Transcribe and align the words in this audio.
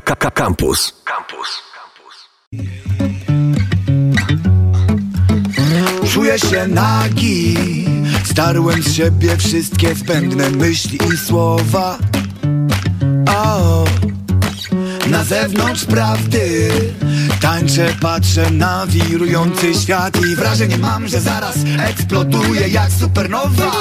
Campus. 0.00 0.92
Campus. 1.04 1.62
Czuję 6.12 6.38
się 6.38 6.68
nagi. 6.68 7.56
Starłem 8.24 8.82
z 8.82 8.92
siebie 8.94 9.36
wszystkie 9.36 9.94
zbędne 9.94 10.50
myśli 10.50 10.98
i 11.14 11.16
słowa. 11.16 11.98
O, 13.36 13.84
Na 15.06 15.24
zewnątrz 15.24 15.84
prawdy. 15.84 16.70
Tańczę, 17.40 17.94
patrzę 18.00 18.50
na 18.50 18.86
wirujący 18.86 19.74
świat 19.74 20.16
I 20.32 20.36
wrażenie 20.36 20.78
mam, 20.78 21.08
że 21.08 21.20
zaraz 21.20 21.56
eksploduję 21.78 22.68
jak 22.68 22.90
supernowa. 22.90 23.72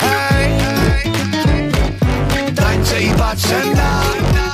Hej, 0.00 0.50
hej, 0.60 1.12
Tańczę 2.54 3.02
i 3.02 3.10
patrzę 3.10 3.66
na 3.74 4.47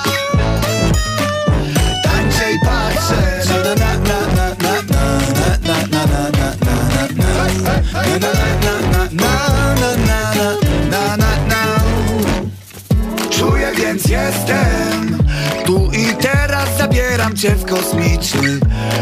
Czuję 13.30 13.72
więc 13.76 14.08
jestem. 14.08 15.18
Tu 15.66 15.90
i 15.92 16.14
teraz 16.14 16.78
zabieram 16.78 17.36
cię 17.36 17.50
w 17.50 17.64
kosmiczny 17.64 18.58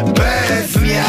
bezmiar. 0.06 1.02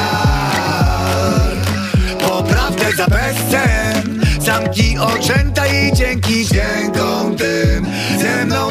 Poprawdę 2.27 2.91
za 2.97 3.05
bezcen. 3.07 4.21
Zamknij 4.39 4.97
oczęta 4.97 5.67
i 5.67 5.93
dzięki 5.93 6.45
dźwiękom 6.45 7.35
tym. 7.35 7.87
Ze 8.21 8.45
mną 8.45 8.67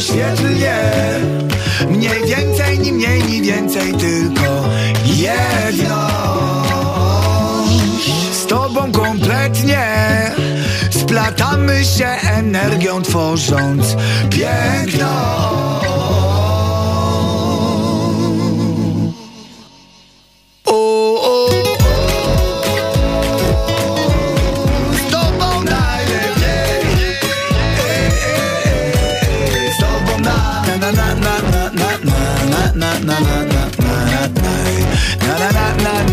Świetnie 0.00 0.76
Mniej 1.90 2.26
więcej, 2.26 2.78
ni 2.78 2.92
mniej, 2.92 3.22
ni 3.22 3.42
więcej 3.42 3.92
Tylko 3.92 4.68
jedno. 5.04 6.08
Z 8.32 8.46
tobą 8.46 8.92
kompletnie. 8.92 9.86
Splatamy 10.90 11.84
się 11.84 12.06
energią 12.06 13.02
Tworząc 13.02 13.96
piękno 14.30 15.79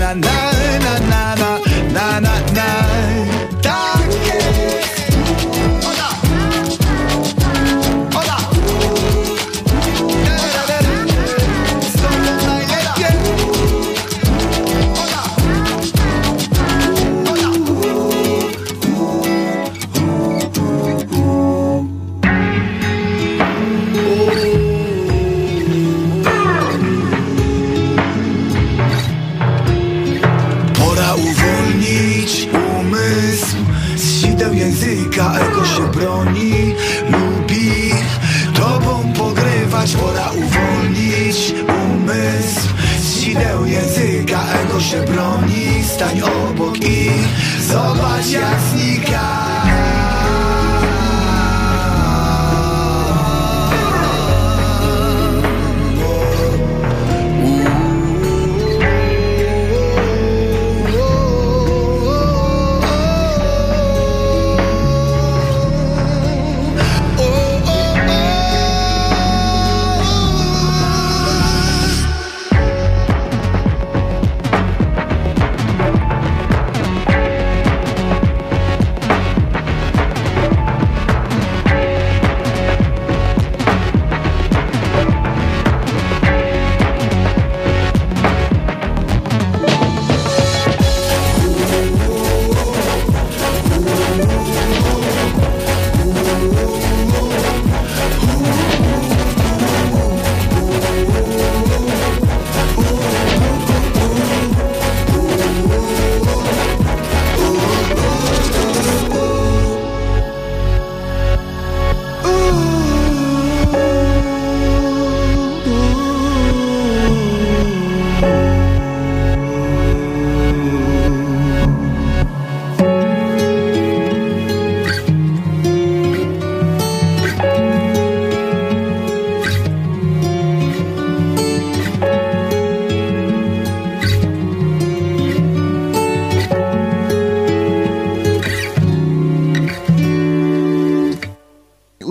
na 0.08 0.14
na 0.16 0.57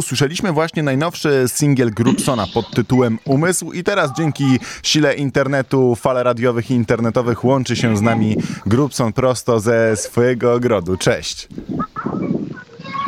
Usłyszeliśmy 0.06 0.52
właśnie 0.52 0.82
najnowszy 0.82 1.44
singiel 1.46 1.90
Grubsona 1.90 2.46
pod 2.54 2.70
tytułem 2.70 3.18
Umysł 3.24 3.72
i 3.72 3.84
teraz 3.84 4.10
dzięki 4.16 4.44
sile 4.82 5.14
internetu, 5.14 5.96
fal 5.96 6.16
radiowych 6.16 6.70
i 6.70 6.74
internetowych 6.74 7.44
łączy 7.44 7.76
się 7.76 7.96
z 7.96 8.02
nami 8.02 8.36
Grubson 8.66 9.12
prosto 9.12 9.60
ze 9.60 9.96
swojego 9.96 10.52
ogrodu. 10.52 10.96
Cześć. 10.96 11.48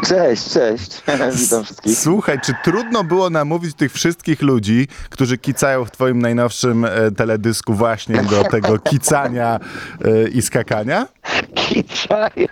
Cześć, 0.07 0.53
cześć. 0.53 1.03
Witam 1.43 1.65
wszystkich. 1.65 1.99
Słuchaj, 1.99 2.41
czy 2.41 2.53
trudno 2.65 3.05
było 3.05 3.31
namówić 3.31 3.75
tych 3.75 3.93
wszystkich 3.93 4.43
ludzi, 4.43 4.89
którzy 5.11 5.39
kicają 5.39 5.85
w 5.85 5.91
twoim 5.91 6.19
najnowszym 6.19 6.85
e, 6.85 7.11
teledysku 7.11 7.75
właśnie 7.75 8.23
do 8.23 8.45
tego 8.45 8.79
kicania 8.91 9.61
e, 10.05 10.29
i 10.29 10.43
skakania? 10.43 11.07
Kiczają. 11.55 12.49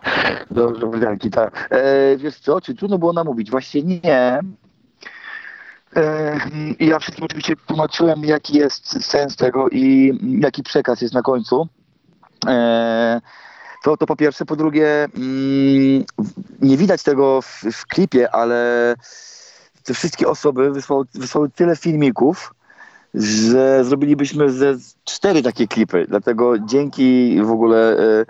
Dobrze 0.50 0.80
powiedziałem, 0.80 1.18
kitają. 1.18 1.50
E, 1.70 2.16
wiesz 2.16 2.38
co, 2.38 2.60
czy 2.60 2.74
trudno 2.74 2.98
było 2.98 3.12
namówić? 3.12 3.50
Właśnie 3.50 3.82
nie. 3.82 4.40
E, 5.96 6.38
ja 6.80 6.98
wszystkim 6.98 7.24
oczywiście 7.24 7.56
tłumaczyłem, 7.66 8.24
jaki 8.24 8.56
jest 8.56 9.04
sens 9.04 9.36
tego 9.36 9.68
i 9.68 10.12
jaki 10.40 10.62
przekaz 10.62 11.00
jest 11.00 11.14
na 11.14 11.22
końcu. 11.22 11.68
E, 12.46 13.20
To, 13.84 13.96
to 13.96 14.06
po 14.06 14.16
pierwsze. 14.16 14.44
Po 14.44 14.56
drugie, 14.56 15.08
mm, 15.16 16.04
nie 16.60 16.76
widać 16.76 17.02
tego 17.02 17.42
w, 17.42 17.62
w 17.72 17.86
klipie, 17.86 18.30
ale 18.30 18.94
te 19.82 19.94
wszystkie 19.94 20.28
osoby 20.28 20.70
wysłały, 20.70 21.04
wysłały 21.14 21.50
tyle 21.50 21.76
filmików, 21.76 22.54
że 23.14 23.84
zrobilibyśmy 23.84 24.50
ze 24.50 24.74
cztery 25.04 25.42
takie 25.42 25.68
klipy. 25.68 26.06
Dlatego 26.08 26.58
dzięki 26.58 27.40
w 27.42 27.50
ogóle, 27.50 27.98
e, 27.98 28.26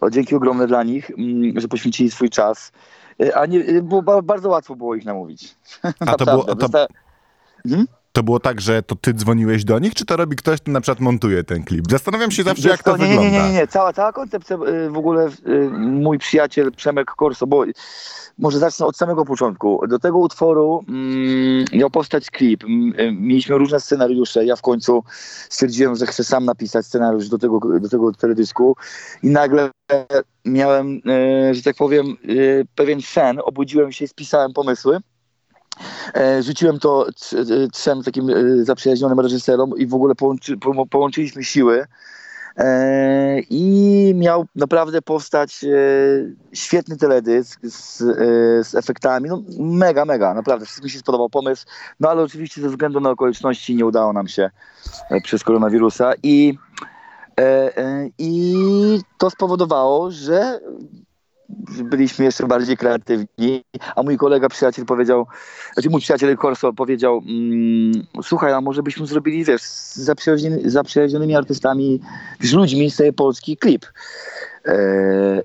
o, 0.00 0.10
dzięki 0.10 0.34
ogromne 0.34 0.66
dla 0.66 0.82
nich, 0.82 1.10
mm, 1.10 1.60
że 1.60 1.68
poświęcili 1.68 2.10
swój 2.10 2.30
czas. 2.30 2.72
E, 3.22 3.36
A 3.36 3.46
nie, 3.46 3.82
było, 3.82 4.02
ba- 4.02 4.22
bardzo 4.22 4.48
łatwo 4.48 4.76
było 4.76 4.94
ich 4.94 5.04
namówić. 5.04 5.56
A 6.00 6.14
to 6.14 6.24
było, 6.24 6.44
to, 6.44 6.86
Mhm. 7.66 7.86
To 8.12 8.22
było 8.22 8.40
tak, 8.40 8.60
że 8.60 8.82
to 8.82 8.94
ty 8.94 9.14
dzwoniłeś 9.14 9.64
do 9.64 9.78
nich, 9.78 9.94
czy 9.94 10.04
to 10.04 10.16
robi 10.16 10.36
ktoś, 10.36 10.60
kto 10.60 10.70
na 10.70 10.80
przykład 10.80 11.00
montuje 11.00 11.44
ten 11.44 11.64
klip? 11.64 11.90
Zastanawiam 11.90 12.30
się 12.30 12.42
zawsze, 12.42 12.62
Wiesz 12.62 12.72
jak 12.72 12.82
to 12.82 12.96
nie, 12.96 13.06
wygląda. 13.06 13.30
Nie, 13.30 13.42
nie, 13.42 13.48
nie, 13.48 13.54
nie. 13.54 13.66
Cała, 13.66 13.92
cała 13.92 14.12
koncepcja 14.12 14.56
y, 14.56 14.90
w 14.90 14.96
ogóle 14.96 15.26
y, 15.26 15.70
mój 15.78 16.18
przyjaciel 16.18 16.72
Przemek 16.72 17.10
Korso, 17.10 17.46
bo 17.46 17.64
może 18.38 18.58
zacznę 18.58 18.86
od 18.86 18.96
samego 18.96 19.24
początku. 19.24 19.80
Do 19.88 19.98
tego 19.98 20.18
utworu 20.18 20.84
mm, 20.88 21.64
miał 21.72 21.90
powstać 21.90 22.30
klip. 22.30 22.64
Y, 22.64 22.68
Mieliśmy 23.12 23.58
różne 23.58 23.80
scenariusze. 23.80 24.44
Ja 24.44 24.56
w 24.56 24.62
końcu 24.62 25.04
stwierdziłem, 25.48 25.96
że 25.96 26.06
chcę 26.06 26.24
sam 26.24 26.44
napisać 26.44 26.86
scenariusz 26.86 27.28
do 27.28 27.38
tego, 27.38 27.60
do 27.80 27.88
tego 27.88 28.12
teledysku 28.12 28.76
i 29.22 29.28
nagle 29.28 29.70
miałem, 30.44 31.00
y, 31.50 31.54
że 31.54 31.62
tak 31.62 31.76
powiem, 31.76 32.16
y, 32.28 32.66
pewien 32.74 33.02
sen. 33.02 33.40
Obudziłem 33.44 33.92
się 33.92 34.04
i 34.04 34.08
spisałem 34.08 34.52
pomysły. 34.52 34.98
E, 36.14 36.42
Rzuciłem 36.42 36.78
to 36.78 37.06
e, 37.08 37.68
trzem 37.72 38.02
takim 38.02 38.30
e, 38.30 38.64
zaprzyjaźnionym 38.64 39.20
reżyserom 39.20 39.78
i 39.78 39.86
w 39.86 39.94
ogóle 39.94 40.14
połączy, 40.14 40.56
po, 40.56 40.86
połączyliśmy 40.86 41.44
siły. 41.44 41.86
I 43.50 44.12
miał 44.16 44.46
naprawdę 44.56 45.02
powstać 45.02 45.64
świetny 46.52 46.96
teledysk 46.96 47.60
z, 47.62 47.96
z 48.68 48.74
efektami. 48.74 49.28
No, 49.28 49.42
mega, 49.58 50.04
mega, 50.04 50.34
naprawdę. 50.34 50.66
Wszystko 50.66 50.84
mi 50.84 50.90
się 50.90 50.98
spodobał 50.98 51.30
pomysł. 51.30 51.66
No 52.00 52.10
ale 52.10 52.22
oczywiście 52.22 52.60
ze 52.60 52.68
względu 52.68 53.00
na 53.00 53.10
okoliczności 53.10 53.74
nie 53.74 53.86
udało 53.86 54.12
nam 54.12 54.28
się 54.28 54.50
przez 55.22 55.44
koronawirusa. 55.44 56.12
I, 56.22 56.58
i 58.18 58.54
to 59.18 59.30
spowodowało, 59.30 60.10
że 60.10 60.60
byliśmy 61.84 62.24
jeszcze 62.24 62.46
bardziej 62.46 62.76
kreatywni, 62.76 63.64
a 63.96 64.02
mój 64.02 64.16
kolega, 64.16 64.48
przyjaciel 64.48 64.84
powiedział, 64.84 65.26
znaczy 65.72 65.90
mój 65.90 66.00
przyjaciel 66.00 66.36
Corso 66.36 66.72
powiedział, 66.72 67.22
mm, 67.26 67.92
słuchaj, 68.22 68.52
a 68.52 68.60
może 68.60 68.82
byśmy 68.82 69.06
zrobili, 69.06 69.44
wiesz, 69.44 69.62
z 69.62 70.10
zaprzyjaźnionymi, 70.64 71.36
artystami, 71.36 72.00
z 72.40 72.52
ludźmi 72.52 72.90
z 72.90 72.96
tej 72.96 73.12
Polski 73.12 73.56
klip. 73.56 73.86
E, 74.66 75.42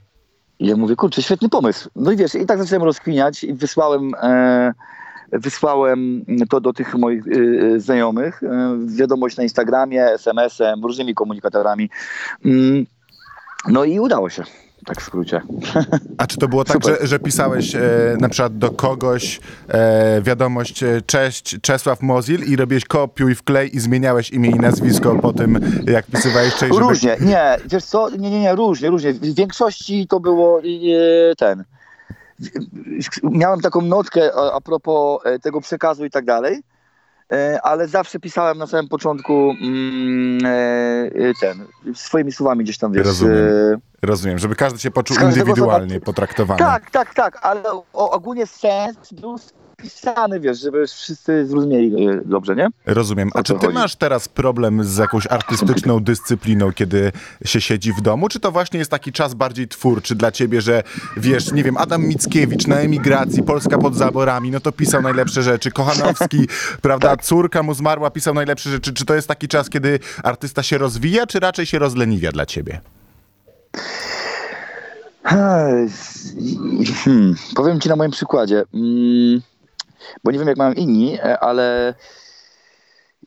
i 0.59 0.67
ja 0.67 0.77
mówię, 0.77 0.95
kurczę, 0.95 1.21
świetny 1.21 1.49
pomysł. 1.49 1.89
No 1.95 2.11
i 2.11 2.15
wiesz, 2.15 2.35
i 2.35 2.45
tak 2.45 2.59
zacząłem 2.59 2.83
rozkwiniać 2.83 3.43
i 3.43 3.53
wysłałem, 3.53 4.11
e, 4.21 4.73
wysłałem 5.31 6.25
to 6.49 6.61
do 6.61 6.73
tych 6.73 6.95
moich 6.95 7.23
e, 7.27 7.79
znajomych, 7.79 8.43
e, 8.43 8.77
wiadomość 8.85 9.37
na 9.37 9.43
Instagramie, 9.43 10.05
SMS-em, 10.05 10.83
różnymi 10.83 11.15
komunikatorami. 11.15 11.89
Mm, 12.45 12.85
no 13.67 13.83
i 13.83 13.99
udało 13.99 14.29
się, 14.29 14.43
tak 14.85 15.01
w 15.01 15.03
skrócie. 15.03 15.41
A 16.17 16.27
czy 16.27 16.37
to 16.37 16.47
było 16.47 16.63
tak, 16.63 16.83
że, 16.83 17.07
że 17.07 17.19
pisałeś 17.19 17.75
e, 17.75 17.81
na 18.19 18.29
przykład 18.29 18.57
do 18.57 18.71
kogoś 18.71 19.39
e, 19.67 20.21
wiadomość 20.21 20.83
e, 20.83 21.01
cześć 21.05 21.61
Czesław 21.61 22.01
Mozil 22.01 22.43
i 22.43 22.55
robiłeś 22.55 22.85
kopiuj 22.85 23.35
wklej 23.35 23.75
i 23.75 23.79
zmieniałeś 23.79 24.29
imię 24.29 24.49
i 24.49 24.55
nazwisko 24.59 25.15
po 25.15 25.33
tym, 25.33 25.59
jak 25.87 26.05
pisywałeś 26.05 26.55
cześć, 26.55 26.73
żeby... 26.73 26.87
Różnie, 26.87 27.17
nie, 27.21 27.57
wiesz 27.65 27.85
co, 27.85 28.09
nie, 28.09 28.31
nie, 28.31 28.41
nie, 28.41 28.55
różnie, 28.55 28.89
różnie. 28.89 29.13
W 29.13 29.35
większości 29.35 30.07
to 30.07 30.19
było 30.19 30.59
e, 30.59 31.35
ten. 31.35 31.63
Miałem 33.23 33.61
taką 33.61 33.81
notkę 33.81 34.31
a, 34.35 34.53
a 34.53 34.61
propos 34.61 35.25
e, 35.25 35.39
tego 35.39 35.61
przekazu 35.61 36.05
i 36.05 36.09
tak 36.09 36.25
dalej, 36.25 36.63
ale 37.63 37.87
zawsze 37.87 38.19
pisałem 38.19 38.57
na 38.57 38.67
samym 38.67 38.87
początku 38.87 39.55
mm, 39.61 40.45
e, 40.45 40.49
e, 40.49 41.33
ten, 41.41 41.65
swoimi 41.93 42.31
słowami 42.31 42.63
gdzieś 42.63 42.77
tam, 42.77 42.91
wiesz. 42.91 43.05
Rozumiem. 43.05 43.37
e, 43.37 43.77
Rozumiem, 44.01 44.39
żeby 44.39 44.55
każdy 44.55 44.79
się 44.79 44.91
poczuł 44.91 45.17
indywidualnie 45.21 45.99
potraktowany. 45.99 46.59
Tak, 46.59 46.91
tak, 46.91 47.13
tak, 47.13 47.39
ale 47.41 47.63
ogólnie 47.93 48.47
sens 48.47 49.13
był 49.13 49.37
spisany, 49.87 50.39
wiesz, 50.39 50.59
żeby 50.59 50.87
wszyscy 50.87 51.47
zrozumieli 51.47 52.07
e, 52.07 52.21
dobrze, 52.25 52.55
nie? 52.55 52.67
Rozumiem. 52.85 53.29
A 53.33 53.43
czy 53.43 53.53
ty 53.53 53.59
chodzi? 53.59 53.73
masz 53.73 53.95
teraz 53.95 54.27
problem 54.27 54.83
z 54.83 54.97
jakąś 54.97 55.27
artystyczną 55.27 55.99
dyscypliną, 55.99 56.73
kiedy 56.73 57.11
się 57.45 57.61
siedzi 57.61 57.93
w 57.93 58.01
domu? 58.01 58.29
Czy 58.29 58.39
to 58.39 58.51
właśnie 58.51 58.79
jest 58.79 58.91
taki 58.91 59.11
czas 59.11 59.33
bardziej 59.33 59.67
twórczy 59.67 60.15
dla 60.15 60.31
ciebie, 60.31 60.61
że 60.61 60.83
wiesz, 61.17 61.51
nie 61.51 61.63
wiem, 61.63 61.77
Adam 61.77 62.05
Mickiewicz 62.05 62.67
na 62.67 62.75
emigracji, 62.75 63.43
Polska 63.43 63.77
pod 63.77 63.95
zaborami, 63.95 64.51
no 64.51 64.59
to 64.59 64.71
pisał 64.71 65.01
najlepsze 65.01 65.43
rzeczy. 65.43 65.71
Kochanowski, 65.71 66.47
prawda, 66.81 67.17
córka 67.17 67.63
mu 67.63 67.73
zmarła, 67.73 68.11
pisał 68.11 68.33
najlepsze 68.33 68.69
rzeczy. 68.69 68.93
Czy 68.93 69.05
to 69.05 69.15
jest 69.15 69.27
taki 69.27 69.47
czas, 69.47 69.69
kiedy 69.69 69.99
artysta 70.23 70.63
się 70.63 70.77
rozwija, 70.77 71.27
czy 71.27 71.39
raczej 71.39 71.65
się 71.65 71.79
rozleniwia 71.79 72.31
dla 72.31 72.45
ciebie? 72.45 72.81
Hmm, 75.23 75.89
powiem 77.55 77.79
ci 77.79 77.89
na 77.89 77.95
moim 77.95 78.11
przykładzie, 78.11 78.63
mm, 78.73 79.41
bo 80.23 80.31
nie 80.31 80.39
wiem 80.39 80.47
jak 80.47 80.57
mają 80.57 80.73
inni, 80.73 81.17
e, 81.19 81.39
ale 81.39 81.93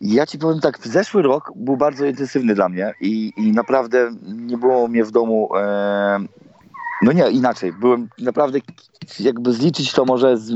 ja 0.01 0.27
ci 0.27 0.39
powiem 0.39 0.61
tak, 0.61 0.79
zeszły 0.87 1.23
rok 1.23 1.53
był 1.57 1.77
bardzo 1.77 2.05
intensywny 2.05 2.55
dla 2.55 2.69
mnie 2.69 2.95
i, 3.01 3.33
i 3.37 3.53
naprawdę 3.53 4.11
nie 4.25 4.59
było 4.59 4.89
mnie 4.89 5.05
w 5.05 5.11
domu, 5.11 5.57
e, 5.57 6.19
no 7.03 7.13
nie, 7.13 7.31
inaczej, 7.31 7.73
byłem 7.73 8.09
naprawdę, 8.19 8.59
jakby 9.21 9.53
zliczyć 9.53 9.93
to 9.93 10.05
może 10.05 10.39
z, 10.39 10.53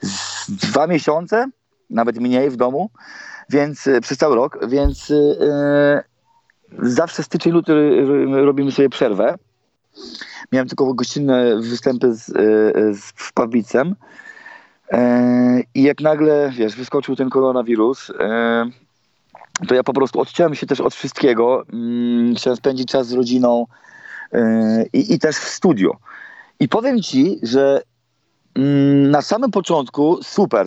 z 0.00 0.50
dwa 0.50 0.86
miesiące, 0.86 1.46
nawet 1.90 2.20
mniej 2.20 2.50
w 2.50 2.56
domu, 2.56 2.90
więc 3.50 3.86
e, 3.86 4.00
przez 4.00 4.18
cały 4.18 4.36
rok, 4.36 4.68
więc 4.68 5.10
e, 5.10 6.04
zawsze 6.78 7.22
styczeń, 7.22 7.52
luty 7.52 7.72
robimy 8.32 8.72
sobie 8.72 8.88
przerwę. 8.88 9.38
Miałem 10.52 10.68
tylko 10.68 10.94
gościnne 10.94 11.56
występy 11.60 12.14
z, 12.14 12.28
e, 12.28 12.32
z 12.94 13.12
w 13.16 13.32
Pawlicem. 13.32 13.88
E, 13.88 14.22
I 15.74 15.82
jak 15.82 16.00
nagle, 16.00 16.52
wiesz, 16.56 16.76
wyskoczył 16.76 17.16
ten 17.16 17.30
koronawirus, 17.30 18.10
e, 18.10 18.70
to 19.68 19.74
ja 19.74 19.82
po 19.82 19.92
prostu 19.92 20.20
odciąłem 20.20 20.54
się 20.54 20.66
też 20.66 20.80
od 20.80 20.94
wszystkiego. 20.94 21.64
Mm, 21.72 22.34
Chciałem 22.34 22.56
spędzić 22.56 22.88
czas 22.88 23.06
z 23.06 23.12
rodziną 23.12 23.66
e, 24.32 24.84
i, 24.92 25.14
i 25.14 25.18
też 25.18 25.36
w 25.36 25.48
studio. 25.48 25.96
I 26.60 26.68
powiem 26.68 27.02
ci, 27.02 27.38
że 27.42 27.82
mm, 28.54 29.10
na 29.10 29.22
samym 29.22 29.50
początku 29.50 30.18
super. 30.22 30.66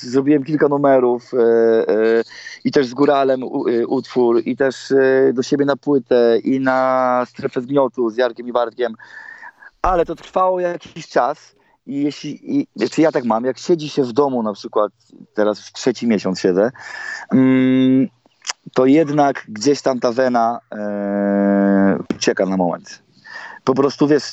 Zrobiłem 0.00 0.44
kilka 0.44 0.68
numerów 0.68 1.34
e, 1.34 1.38
e, 1.38 2.22
i 2.64 2.70
też 2.70 2.86
z 2.86 2.94
góralem 2.94 3.42
e, 3.42 3.86
utwór, 3.86 4.42
i 4.44 4.56
też 4.56 4.92
e, 4.92 5.32
do 5.32 5.42
siebie 5.42 5.64
na 5.64 5.76
płytę, 5.76 6.38
i 6.38 6.60
na 6.60 7.22
strefę 7.28 7.60
zgniotu 7.60 8.10
z 8.10 8.16
Jarkiem 8.16 8.48
i 8.48 8.52
Bartkiem. 8.52 8.94
Ale 9.82 10.06
to 10.06 10.14
trwało 10.14 10.60
jakiś 10.60 11.08
czas. 11.08 11.55
I 11.86 12.02
jeśli, 12.02 12.60
i, 12.60 12.66
czy 12.90 13.00
ja 13.00 13.12
tak 13.12 13.24
mam, 13.24 13.44
jak 13.44 13.58
siedzi 13.58 13.88
się 13.88 14.02
w 14.02 14.12
domu 14.12 14.42
na 14.42 14.52
przykład, 14.52 14.92
teraz 15.34 15.58
już 15.58 15.72
trzeci 15.72 16.06
miesiąc 16.06 16.40
siedzę, 16.40 16.70
mm, 17.32 18.08
to 18.74 18.86
jednak 18.86 19.44
gdzieś 19.48 19.82
tam 19.82 20.00
ta 20.00 20.12
wena 20.12 20.60
e, 20.72 21.98
ucieka 22.16 22.46
na 22.46 22.56
moment. 22.56 23.02
Po 23.64 23.74
prostu 23.74 24.08
wiesz, 24.08 24.32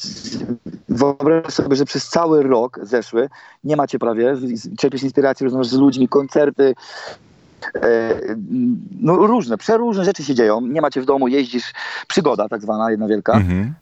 wyobraź 0.89 1.53
sobie, 1.53 1.75
że 1.75 1.85
przez 1.85 2.09
cały 2.09 2.43
rok 2.43 2.79
zeszły 2.81 3.29
nie 3.63 3.75
macie 3.75 3.99
prawie, 3.99 4.35
czerpiesz 4.79 5.03
inspirację 5.03 5.43
rozmawiasz 5.43 5.67
z 5.67 5.77
ludźmi, 5.77 6.07
koncerty, 6.07 6.75
e, 7.75 8.15
no 9.01 9.15
różne, 9.15 9.57
przeróżne 9.57 10.05
rzeczy 10.05 10.23
się 10.23 10.35
dzieją, 10.35 10.61
nie 10.61 10.81
macie 10.81 11.01
w 11.01 11.05
domu, 11.05 11.27
jeździsz, 11.27 11.73
przygoda 12.07 12.49
tak 12.49 12.61
zwana, 12.61 12.91
jedna 12.91 13.07
wielka. 13.07 13.33
Mhm. 13.33 13.73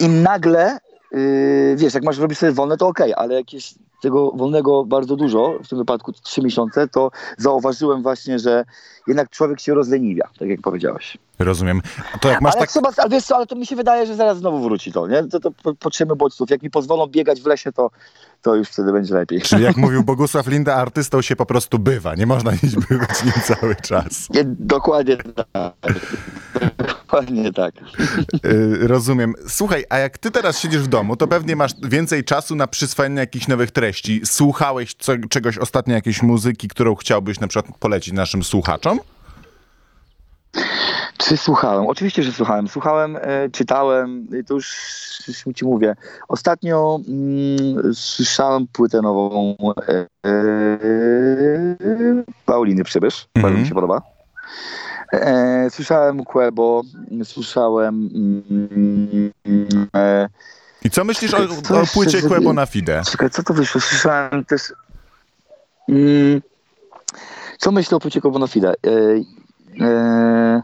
I 0.00 0.08
nagle, 0.08 0.78
yy, 1.14 1.76
wiesz, 1.76 1.94
jak 1.94 2.04
masz 2.04 2.18
robić 2.18 2.38
sobie 2.38 2.52
wolne, 2.52 2.76
to 2.76 2.86
okej, 2.88 3.14
ale 3.16 3.34
jak 3.34 3.52
jest 3.52 3.78
tego 4.02 4.30
wolnego 4.30 4.84
bardzo 4.84 5.16
dużo, 5.16 5.58
w 5.64 5.68
tym 5.68 5.78
wypadku 5.78 6.12
trzy 6.12 6.42
miesiące, 6.42 6.88
to 6.88 7.10
zauważyłem 7.38 8.02
właśnie, 8.02 8.38
że 8.38 8.64
jednak 9.06 9.30
człowiek 9.30 9.60
się 9.60 9.74
rozleniwia, 9.74 10.28
tak 10.38 10.48
jak 10.48 10.60
powiedziałeś. 10.60 11.18
Rozumiem. 11.38 11.80
A 12.14 12.18
to 12.18 12.28
jak 12.28 12.40
masz 12.40 12.54
ale, 12.54 12.60
tak... 12.60 12.70
chyba, 12.70 12.90
ale 12.96 13.10
wiesz 13.10 13.24
co, 13.24 13.36
ale 13.36 13.46
to 13.46 13.56
mi 13.56 13.66
się 13.66 13.76
wydaje, 13.76 14.06
że 14.06 14.16
zaraz 14.16 14.38
znowu 14.38 14.62
wróci 14.62 14.92
to, 14.92 15.06
nie? 15.06 15.24
To, 15.24 15.40
to 15.40 15.50
po- 15.50 15.74
potrzebujemy 15.74 16.16
bodźców. 16.16 16.50
Jak 16.50 16.62
mi 16.62 16.70
pozwolą 16.70 17.06
biegać 17.06 17.40
w 17.40 17.46
lesie, 17.46 17.72
to, 17.72 17.90
to 18.42 18.54
już 18.54 18.68
wtedy 18.68 18.92
będzie 18.92 19.14
lepiej. 19.14 19.40
Czyli 19.40 19.62
jak 19.62 19.76
mówił 19.84 20.04
Bogusław 20.04 20.46
Linda, 20.46 20.74
artystą 20.74 21.22
się 21.22 21.36
po 21.36 21.46
prostu 21.46 21.78
bywa. 21.78 22.14
Nie 22.14 22.26
można 22.26 22.52
iść 22.52 22.76
bywać 22.88 23.24
nim 23.24 23.32
cały 23.44 23.76
czas. 23.76 24.30
Nie, 24.30 24.44
dokładnie 24.44 25.16
tak. 25.16 25.72
Dokładnie 26.76 27.52
tak. 27.52 27.74
Y, 28.44 28.88
rozumiem. 28.88 29.34
Słuchaj, 29.48 29.84
a 29.90 29.98
jak 29.98 30.18
ty 30.18 30.30
teraz 30.30 30.58
siedzisz 30.58 30.80
w 30.80 30.86
domu, 30.86 31.16
to 31.16 31.28
pewnie 31.28 31.56
masz 31.56 31.72
więcej 31.82 32.24
czasu 32.24 32.56
na 32.56 32.66
przyswajanie 32.66 33.20
jakichś 33.20 33.48
nowych 33.48 33.70
treści. 33.70 34.20
Słuchałeś 34.24 34.94
co, 34.98 35.12
czegoś 35.30 35.58
ostatnio, 35.58 35.94
jakiejś 35.94 36.22
muzyki, 36.22 36.68
którą 36.68 36.94
chciałbyś 36.94 37.40
na 37.40 37.48
przykład 37.48 37.78
polecić 37.78 38.14
naszym 38.14 38.44
słuchaczom? 38.44 39.00
Czy 41.18 41.36
słuchałem? 41.36 41.86
Oczywiście, 41.86 42.22
że 42.22 42.32
słuchałem. 42.32 42.68
Słuchałem, 42.68 43.16
e, 43.20 43.50
czytałem, 43.52 44.28
to 44.46 44.54
już, 44.54 44.68
ci 45.54 45.64
mówię. 45.64 45.96
Ostatnio 46.28 47.00
mm, 47.08 47.94
słyszałem 47.94 48.66
płytę 48.66 49.02
nową 49.02 49.56
e, 49.88 50.06
e, 50.26 50.38
Pauliny 52.46 52.84
Przybysz. 52.84 53.26
Bardzo 53.34 53.48
Mhm. 53.48 53.62
mi 53.62 53.68
się 53.68 53.74
podoba. 53.74 54.02
E, 55.12 55.70
słyszałem 55.70 56.24
Quebo, 56.24 56.82
słyszałem 57.24 58.10
mm, 58.14 59.32
e, 59.96 60.28
I 60.84 60.90
co 60.90 61.04
myślisz 61.04 61.34
o, 61.34 61.48
Co 61.62 61.74
o 61.74 61.80
jeszcze 61.80 61.94
płycie? 61.94 62.22
Quebo 62.22 62.52
na 62.52 62.66
Fide? 62.66 63.02
Czekaj, 63.10 63.30
co 63.30 63.42
to 63.42 63.54
wyszło? 63.54 63.80
Słyszałem 63.80 64.44
też. 64.44 64.72
Mm, 65.88 66.40
co 67.58 67.72
myślę 67.72 67.96
o 67.96 68.00
płycie 68.00 68.20
Kobonofide? 68.20 68.68
E, 68.68 68.90
e, 69.84 70.62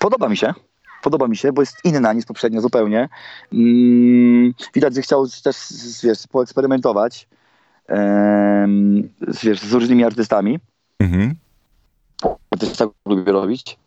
podoba 0.00 0.28
mi 0.28 0.36
się. 0.36 0.54
Podoba 1.02 1.28
mi 1.28 1.36
się, 1.36 1.52
bo 1.52 1.62
jest 1.62 1.76
inna 1.84 2.12
niż 2.12 2.24
poprzednio 2.24 2.60
zupełnie. 2.60 3.08
Mm, 3.52 4.54
widać, 4.74 4.94
że 4.94 5.02
chciał 5.02 5.26
też 5.44 5.56
wiesz, 6.02 6.26
poeksperymentować 6.26 7.28
wiesz, 9.42 9.60
z 9.60 9.72
różnymi 9.72 10.04
artystami. 10.04 10.58
Mhm. 11.00 11.34
Też 12.58 12.76
tak 12.76 12.88
lubię 13.06 13.32
robić. 13.32 13.78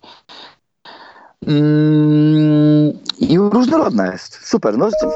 Mm, 1.48 2.94
I 3.20 3.38
różnorodna 3.38 4.12
jest. 4.12 4.48
Super. 4.48 4.78
No, 4.78 4.90
to- 5.02 5.12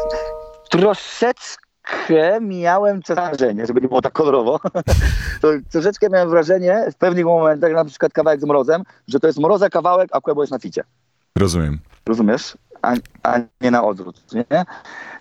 troszeczkę 1.87 2.39
miałem 2.39 3.01
wrażenie, 3.01 3.65
żeby 3.65 3.81
nie 3.81 3.87
było 3.87 4.01
tak 4.01 4.13
kolorowo, 4.13 4.59
to 5.41 5.47
troszeczkę 5.71 6.09
miałem 6.09 6.29
wrażenie 6.29 6.85
w 6.91 6.95
pewnych 6.95 7.25
momentach, 7.25 7.73
na 7.73 7.85
przykład 7.85 8.13
kawałek 8.13 8.41
z 8.41 8.43
Mrozem, 8.43 8.83
że 9.07 9.19
to 9.19 9.27
jest 9.27 9.39
Mroza 9.39 9.69
kawałek, 9.69 10.09
a 10.11 10.21
Kłębo 10.21 10.43
jest 10.43 10.51
na 10.51 10.59
ficie. 10.59 10.83
Rozumiem. 11.37 11.79
Rozumiesz? 12.05 12.57
A, 12.81 12.93
a 13.23 13.39
nie 13.61 13.71
na 13.71 13.83
odwrót, 13.83 14.21
nie? 14.33 14.65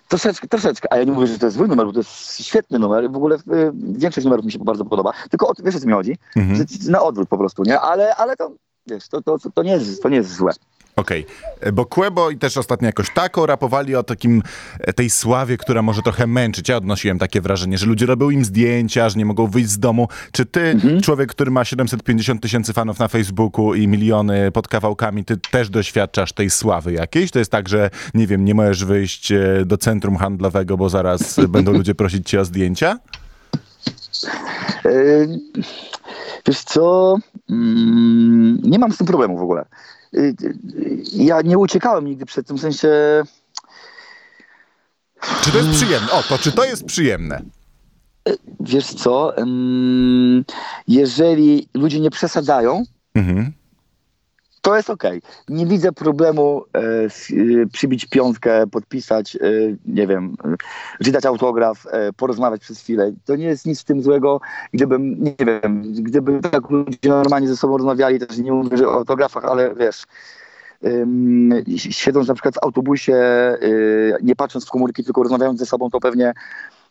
Troszeczkę, 0.07 0.47
troszeczkę. 0.47 0.93
A 0.93 0.97
ja 0.97 1.03
nie 1.03 1.11
mówię, 1.11 1.27
że 1.27 1.39
to 1.39 1.45
jest 1.45 1.57
zły 1.57 1.67
numer, 1.67 1.85
bo 1.85 1.93
to 1.93 1.99
jest 1.99 2.41
świetny 2.41 2.79
numer. 2.79 3.11
W 3.11 3.15
ogóle 3.15 3.35
y, 3.35 3.39
większość 3.73 4.25
numerów 4.25 4.45
mi 4.45 4.51
się 4.51 4.59
bardzo 4.59 4.85
podoba. 4.85 5.13
Tylko 5.29 5.47
o, 5.47 5.53
wiesz, 5.63 5.75
o 5.75 5.79
co 5.79 5.87
mi 5.87 5.93
chodzi? 5.93 6.17
Mhm. 6.35 6.55
Że, 6.55 6.91
na 6.91 7.01
odwrót 7.01 7.29
po 7.29 7.37
prostu, 7.37 7.63
nie? 7.63 7.79
Ale, 7.79 8.15
ale 8.15 8.35
to, 8.35 8.51
wiesz, 8.87 9.07
to, 9.07 9.21
to, 9.21 9.37
to, 9.53 9.63
nie 9.63 9.71
jest, 9.71 10.03
to 10.03 10.09
nie 10.09 10.15
jest 10.15 10.35
złe. 10.35 10.51
Okej, 10.97 11.25
E, 11.61 11.71
bo 11.71 11.85
Quebo 11.85 12.29
i 12.29 12.37
też 12.37 12.57
ostatnio 12.57 12.85
jakoś 12.85 13.09
tako 13.13 13.45
rapowali 13.45 13.95
o 13.95 14.03
takim, 14.03 14.43
e, 14.79 14.93
tej 14.93 15.09
sławie, 15.09 15.57
która 15.57 15.81
może 15.81 16.01
trochę 16.01 16.27
męczyć. 16.27 16.69
Ja 16.69 16.77
odnosiłem 16.77 17.19
takie 17.19 17.41
wrażenie, 17.41 17.77
że 17.77 17.85
ludzie 17.85 18.05
robią 18.05 18.29
im 18.29 18.45
zdjęcia, 18.45 19.09
że 19.09 19.19
nie 19.19 19.25
mogą 19.25 19.47
wyjść 19.47 19.69
z 19.69 19.79
domu. 19.79 20.07
Czy 20.31 20.45
ty, 20.45 20.61
Mhm. 20.61 21.01
człowiek, 21.01 21.29
który 21.29 21.51
ma 21.51 21.65
750 21.65 22.41
tysięcy 22.41 22.73
fanów 22.73 22.99
na 22.99 23.07
Facebooku 23.07 23.73
i 23.75 23.87
miliony 23.87 24.51
pod 24.51 24.67
kawałkami, 24.67 25.25
ty 25.25 25.37
też 25.51 25.69
doświadczasz 25.69 26.33
tej 26.33 26.49
sławy 26.49 26.93
jakiejś? 26.93 27.31
To 27.31 27.39
jest 27.39 27.51
tak, 27.51 27.69
że 27.69 27.89
nie 28.13 28.27
wiem, 28.27 28.45
nie 28.45 28.55
możesz 28.55 28.85
wyjść 28.85 29.31
e, 29.31 29.39
do 29.65 29.77
centrum 29.77 30.17
handlowego, 30.17 30.77
bo 30.77 30.89
zaraz 30.89 31.39
będą 31.49 31.71
ludzie 31.71 31.95
prosić 31.95 32.29
cię 32.29 32.39
o 32.41 32.45
zdjęcia? 32.45 32.99
Wiesz 36.47 36.63
co? 36.63 37.15
Mm, 37.49 38.59
Nie 38.63 38.79
mam 38.79 38.91
z 38.91 38.97
tym 38.97 39.07
problemu 39.07 39.37
w 39.37 39.41
ogóle. 39.41 39.65
Yy, 40.13 40.35
yy, 40.41 40.97
Ja 41.13 41.41
nie 41.41 41.57
uciekałem 41.57 42.05
nigdy 42.05 42.25
przed 42.25 42.47
tym, 42.47 42.57
w 42.57 42.61
sensie... 42.61 42.89
Czy 45.41 45.51
to 45.51 45.57
jest 45.57 45.69
przyjemne? 45.69 46.11
O, 46.11 46.23
to 46.23 46.37
czy 46.37 46.51
to 46.51 46.65
jest 46.65 46.85
przyjemne? 46.85 47.41
Wiesz 48.59 48.93
co? 48.93 49.33
Jeżeli 50.87 51.67
ludzie 51.73 51.99
nie 51.99 52.09
przesadzają, 52.11 52.83
Mhm. 53.15 53.51
To 54.61 54.75
jest 54.75 54.89
okej. 54.89 55.21
Nie 55.49 55.65
widzę 55.65 55.91
problemu 55.91 56.63
e, 56.75 56.79
e, 56.79 57.09
przybić 57.73 58.05
piątkę, 58.05 58.67
podpisać, 58.67 59.35
e, 59.35 59.39
nie 59.85 60.07
wiem, 60.07 60.35
e, 60.45 60.55
wydać 60.99 61.25
autograf, 61.25 61.85
e, 61.91 62.13
porozmawiać 62.13 62.61
przez 62.61 62.79
chwilę. 62.79 63.11
To 63.25 63.35
nie 63.35 63.45
jest 63.45 63.65
nic 63.65 63.81
w 63.81 63.83
tym 63.83 64.01
złego. 64.01 64.41
Gdybym, 64.73 65.23
nie 65.23 65.35
wiem, 65.45 65.81
gdyby 65.93 66.39
tak 66.39 66.69
ludzie 66.69 67.09
normalnie 67.09 67.47
ze 67.47 67.57
sobą 67.57 67.77
rozmawiali, 67.77 68.19
też 68.19 68.37
nie 68.37 68.51
mówię 68.51 68.87
o 68.87 68.93
autografach, 68.93 69.45
ale 69.45 69.75
wiesz, 69.75 70.03
ym, 70.85 71.53
siedząc 71.77 72.27
na 72.27 72.33
przykład 72.33 72.55
w 72.55 72.63
autobusie, 72.63 73.15
y, 73.61 74.17
nie 74.23 74.35
patrząc 74.35 74.65
w 74.65 74.69
komórki, 74.69 75.03
tylko 75.03 75.23
rozmawiając 75.23 75.59
ze 75.59 75.65
sobą, 75.65 75.89
to 75.89 75.99
pewnie 75.99 76.33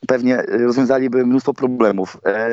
pewnie 0.06 0.42
rozwiązaliby 0.42 1.26
mnóstwo 1.26 1.54
problemów. 1.54 2.16
E, 2.26 2.50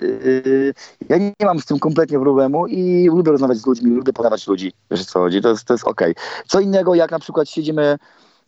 Yy, 0.00 0.74
ja 1.08 1.18
nie 1.18 1.32
mam 1.44 1.60
z 1.60 1.64
tym 1.64 1.78
kompletnie 1.78 2.20
problemu 2.20 2.66
i 2.66 3.06
lubię 3.08 3.32
rozmawiać 3.32 3.58
z 3.58 3.66
ludźmi, 3.66 3.90
lubię 3.90 4.12
poznawać 4.12 4.46
ludzi, 4.46 4.72
wiesz 4.90 5.04
co 5.04 5.18
chodzi, 5.18 5.42
to 5.42 5.48
jest, 5.48 5.64
to 5.64 5.74
jest 5.74 5.84
okej. 5.84 6.14
Co 6.46 6.60
innego, 6.60 6.94
jak 6.94 7.10
na 7.10 7.18
przykład 7.18 7.48
siedzimy, 7.48 7.98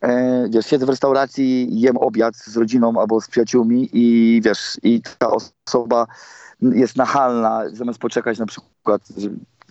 e, 0.01 0.49
wiesz, 0.49 0.65
siedzę 0.65 0.85
w 0.85 0.89
restauracji, 0.89 1.79
jem 1.81 1.97
obiad 1.97 2.35
z 2.35 2.57
rodziną 2.57 2.99
albo 2.99 3.21
z 3.21 3.27
przyjaciółmi 3.27 3.89
i 3.93 4.41
wiesz, 4.43 4.77
i 4.83 5.01
ta 5.17 5.27
osoba 5.67 6.07
jest 6.61 6.95
nachalna, 6.95 7.63
zamiast 7.73 7.99
poczekać 7.99 8.39
na 8.39 8.45
przykład, 8.45 9.01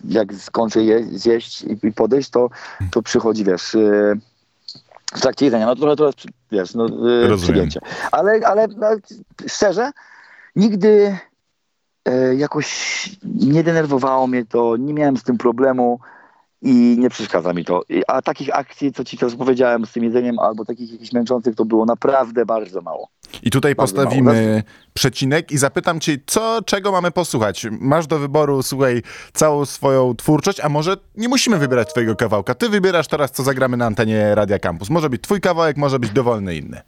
jak 0.03 0.33
skończę 0.33 0.83
je, 0.83 1.03
zjeść 1.03 1.61
i, 1.61 1.87
i 1.87 1.93
podejść, 1.93 2.29
to, 2.29 2.49
to 2.91 3.01
przychodzi, 3.01 3.43
wiesz, 3.43 3.75
e, 3.75 4.15
w 5.15 5.21
trakcie 5.21 5.45
jedzenia, 5.45 5.65
no 5.65 5.75
trochę 5.75 5.95
to 5.95 6.05
jest, 6.05 6.17
wiesz, 6.51 6.73
no, 6.75 6.85
e, 6.85 7.27
Rozumiem. 7.27 7.37
przyjęcie. 7.37 7.79
Ale, 8.11 8.39
ale 8.45 8.67
no, 8.67 8.87
szczerze, 9.47 9.91
nigdy 10.55 11.17
e, 12.05 12.35
jakoś 12.35 13.09
nie 13.23 13.63
denerwowało 13.63 14.27
mnie 14.27 14.45
to, 14.45 14.77
nie 14.77 14.93
miałem 14.93 15.17
z 15.17 15.23
tym 15.23 15.37
problemu 15.37 15.99
i 16.61 16.95
nie 16.99 17.09
przeszkadza 17.09 17.53
mi 17.53 17.65
to. 17.65 17.81
A 18.07 18.21
takich 18.21 18.55
akcji, 18.55 18.91
co 18.91 19.03
ci 19.03 19.17
teraz 19.17 19.35
powiedziałem 19.35 19.85
z 19.85 19.91
tym 19.91 20.03
jedzeniem, 20.03 20.39
albo 20.39 20.65
takich 20.65 20.91
jakichś 20.91 21.11
męczących, 21.11 21.55
to 21.55 21.65
było 21.65 21.85
naprawdę 21.85 22.45
bardzo 22.45 22.81
mało. 22.81 23.09
I 23.43 23.51
tutaj 23.51 23.75
Bardzo 23.75 23.95
postawimy 23.95 24.63
przecinek 24.93 25.51
i 25.51 25.57
zapytam 25.57 25.99
cię, 25.99 26.17
co, 26.25 26.59
czego 26.65 26.91
mamy 26.91 27.11
posłuchać? 27.11 27.67
Masz 27.71 28.07
do 28.07 28.19
wyboru, 28.19 28.63
słuchaj, 28.63 29.01
całą 29.33 29.65
swoją 29.65 30.15
twórczość, 30.15 30.59
a 30.59 30.69
może 30.69 30.97
nie 31.17 31.29
musimy 31.29 31.57
wybierać 31.57 31.89
twojego 31.89 32.15
kawałka. 32.15 32.55
Ty 32.55 32.69
wybierasz 32.69 33.07
teraz, 33.07 33.31
co 33.31 33.43
zagramy 33.43 33.77
na 33.77 33.85
antenie 33.85 34.35
Radia 34.35 34.59
Campus. 34.59 34.89
Może 34.89 35.09
być 35.09 35.21
twój 35.21 35.41
kawałek, 35.41 35.77
może 35.77 35.99
być 35.99 36.11
dowolny 36.11 36.55
inny. 36.55 36.81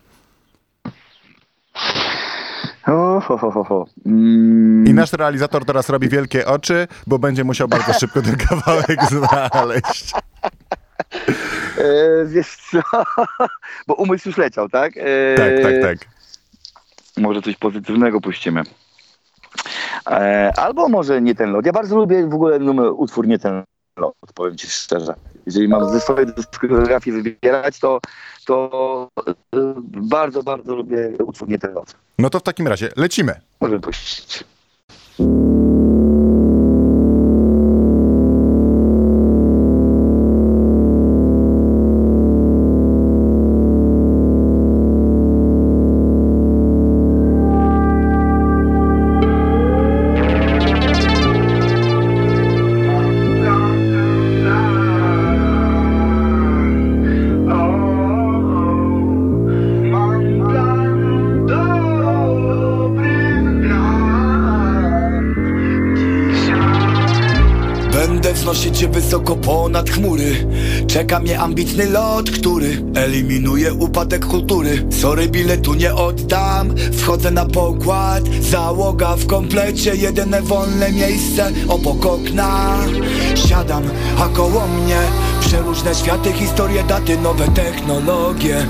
Ho, 2.94 3.20
ho, 3.20 3.38
ho, 3.38 3.64
ho. 3.64 3.86
Mm, 4.06 4.88
I 4.88 4.94
nasz 4.94 5.14
realizator 5.14 5.66
teraz 5.66 5.90
robi 5.90 6.10
wielkie 6.10 6.48
oczy, 6.48 6.88
bo 7.08 7.20
będzie 7.20 7.44
musiał 7.44 7.68
bardzo 7.68 7.94
szybko 8.00 8.22
ten 8.22 8.36
kawałek 8.38 9.00
znaleźć. 9.10 10.14
e, 11.78 12.26
wiesz 12.26 12.58
co? 12.72 12.80
Bo 13.88 13.94
umysł 13.94 14.30
już 14.30 14.38
leciał, 14.38 14.70
tak? 14.70 14.94
E, 14.98 15.36
Tak, 15.36 15.52
tak, 15.64 15.82
tak. 15.82 16.08
Może 17.18 17.42
coś 17.42 17.56
pozytywnego 17.56 18.22
puścimy. 18.22 18.62
E, 20.10 20.52
albo 20.58 20.90
może 20.90 21.22
nie 21.22 21.36
ten 21.36 21.52
lot. 21.52 21.66
Ja 21.66 21.72
bardzo 21.72 21.96
lubię 21.96 22.28
w 22.28 22.34
ogóle 22.34 22.60
numer, 22.60 22.88
utwór 22.96 23.28
nie 23.28 23.40
ten 23.40 23.64
lot, 23.98 24.16
powiem 24.34 24.58
ci 24.58 24.68
szczerze. 24.68 25.14
Jeżeli 25.46 25.68
mam 25.68 25.90
ze 25.90 26.00
swojej 26.00 26.34
dyskografii 26.34 27.22
wybierać, 27.22 27.80
to, 27.80 28.00
to 28.46 29.10
e, 29.28 29.74
bardzo, 29.88 30.44
bardzo 30.44 30.76
lubię 30.76 31.12
utwór 31.26 31.50
nie 31.50 31.60
ten 31.60 31.74
lot. 31.74 31.96
No 32.20 32.30
to 32.30 32.40
w 32.40 32.44
takim 32.44 32.68
razie 32.68 32.90
lecimy. 32.98 33.40
Możemy 33.62 33.80
puścić. 33.80 34.44
Się 68.54 68.88
wysoko 68.88 69.36
ponad 69.36 69.90
chmury. 69.90 70.48
Czeka 70.88 71.20
mnie 71.20 71.40
ambitny 71.40 71.90
lot, 71.90 72.32
który 72.32 72.84
eliminuje 72.96 73.74
upadek 73.74 74.26
kultury. 74.26 74.88
Sorry, 74.90 75.30
biletu 75.30 75.74
nie 75.74 75.96
oddam. 75.96 76.76
Wchodzę 76.94 77.32
na 77.32 77.46
pokład. 77.46 78.24
Załoga 78.42 79.16
w 79.16 79.28
komplecie. 79.28 79.96
Jedyne 79.96 80.42
wolne 80.42 80.92
miejsce 80.92 81.52
obok 81.68 82.06
okna. 82.06 82.78
Siadam, 83.36 83.84
a 84.20 84.28
koło 84.28 84.68
mnie 84.68 84.98
Przeróżne 85.42 85.96
światy, 85.96 86.34
historie, 86.34 86.84
daty, 86.84 87.18
nowe 87.18 87.48
technologie 87.48 88.68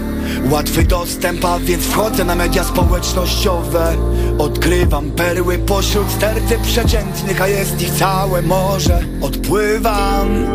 Łatwy 0.52 0.84
dostęp, 0.84 1.46
a 1.46 1.60
więc 1.60 1.84
wchodzę 1.84 2.26
na 2.26 2.36
media 2.36 2.64
społecznościowe. 2.64 3.96
Odkrywam 4.38 5.12
perły 5.12 5.58
pośród 5.58 6.12
sterty 6.12 6.58
przeciętnych, 6.64 7.42
a 7.42 7.48
jest 7.48 7.82
ich 7.82 7.92
całe 7.92 8.42
morze. 8.42 9.00
Odpływam 9.22 10.48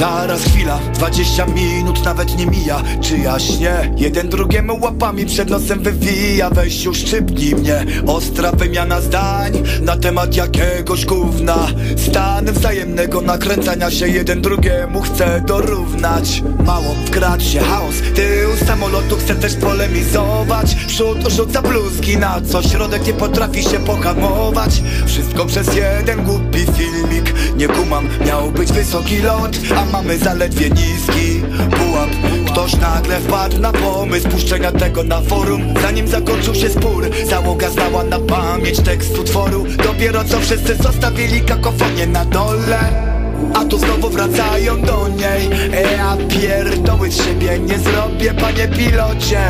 Zaraz 0.00 0.44
chwila, 0.44 0.78
20 0.94 1.46
minut 1.46 2.04
nawet 2.04 2.36
nie 2.38 2.46
mija. 2.46 2.82
Czy 3.00 3.18
jaśnie? 3.18 3.94
Jeden 3.96 4.28
drugiemu 4.28 4.78
łapami 4.80 5.26
przed 5.26 5.50
nosem 5.50 5.80
wywija. 5.82 6.50
Weź 6.50 6.84
już 6.84 6.98
szczypnij 6.98 7.54
mnie. 7.54 7.84
Ostra 8.06 8.52
wymiana 8.52 9.00
zdań 9.00 9.52
Na 9.82 9.96
temat 9.96 10.36
jakiegoś 10.36 11.06
gówna. 11.06 11.66
Stan 11.96 12.46
wzajemnego 12.46 13.20
nakręcania 13.20 13.90
się 13.90 14.08
Jeden 14.08 14.42
drugiemu 14.42 15.00
chce 15.00 15.42
dorównać. 15.46 16.42
Mało 16.66 16.94
wkradł 17.06 17.44
się 17.44 17.60
chaos 17.60 17.94
Tył 18.14 18.66
samolotu 18.66 19.16
chce 19.16 19.34
też 19.34 19.54
polemizować. 19.54 20.74
Przód 20.74 21.28
rzuca 21.28 21.62
bluzki 21.62 22.16
na 22.18 22.40
co 22.40 22.62
Środek 22.62 23.06
nie 23.06 23.12
potrafi 23.12 23.62
się 23.62 23.78
pohamować. 23.78 24.82
Wszystko 25.06 25.46
przez 25.46 25.76
jeden 25.76 26.24
głupi 26.24 26.58
filmik 26.58 27.34
Nie 27.56 27.68
kumam, 27.68 28.08
miał 28.26 28.50
być 28.50 28.72
wysoki 28.72 29.18
lot 29.18 29.56
A 29.76 29.89
mamy 29.92 30.18
zaledwie 30.18 30.70
niski 30.70 31.42
pułap 31.70 32.10
Ktoś 32.46 32.76
nagle 32.76 33.20
wpadł 33.20 33.58
na 33.58 33.72
pomysł 33.72 34.28
Puszczenia 34.28 34.72
tego 34.72 35.02
na 35.04 35.20
forum. 35.20 35.74
Zanim 35.82 36.08
zakończył 36.08 36.54
się 36.54 36.68
spór 36.68 37.10
Załoga 37.30 37.70
znała 37.70 38.04
na 38.04 38.18
pamięć 38.18 38.80
tekst 38.80 39.18
utworu 39.18 39.66
Dopiero 39.84 40.24
co 40.24 40.40
wszyscy 40.40 40.76
zostawili 40.76 41.40
kakofonię 41.40 42.06
na 42.06 42.24
dole 42.24 43.09
a 43.54 43.64
tu 43.64 43.78
znowu 43.78 44.08
wracają 44.10 44.82
do 44.82 45.08
niej. 45.08 45.50
E, 45.72 45.92
Ja 45.96 46.16
pierdoły 46.28 47.10
z 47.10 47.24
siebie 47.24 47.58
nie 47.58 47.78
zrobię, 47.78 48.34
panie 48.34 48.68
pilocie. 48.68 49.40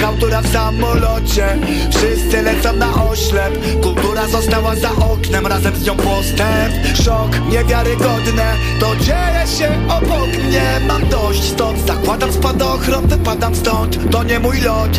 Chałtura 0.00 0.42
w 0.42 0.52
samolocie. 0.52 1.58
Wszyscy 1.90 2.42
lecą 2.42 2.72
na 2.72 3.04
oślep. 3.10 3.80
Kultura 3.82 4.28
została 4.28 4.74
za 4.76 4.90
oknem, 4.90 5.46
razem 5.46 5.76
z 5.76 5.86
nią 5.86 5.96
postęp. 5.96 6.72
Szok 7.04 7.30
niewiarygodne 7.50 8.54
To 8.80 8.96
dzieje 8.96 9.46
się 9.58 9.68
obok 9.88 10.28
mnie. 10.44 10.80
Mam 10.88 11.08
dość 11.08 11.42
stąd. 11.44 11.86
Zakładam 11.86 12.32
spadochron, 12.32 13.06
wypadam 13.06 13.54
stąd. 13.54 14.10
To 14.10 14.22
nie 14.22 14.38
mój 14.40 14.60
lot 14.60 14.90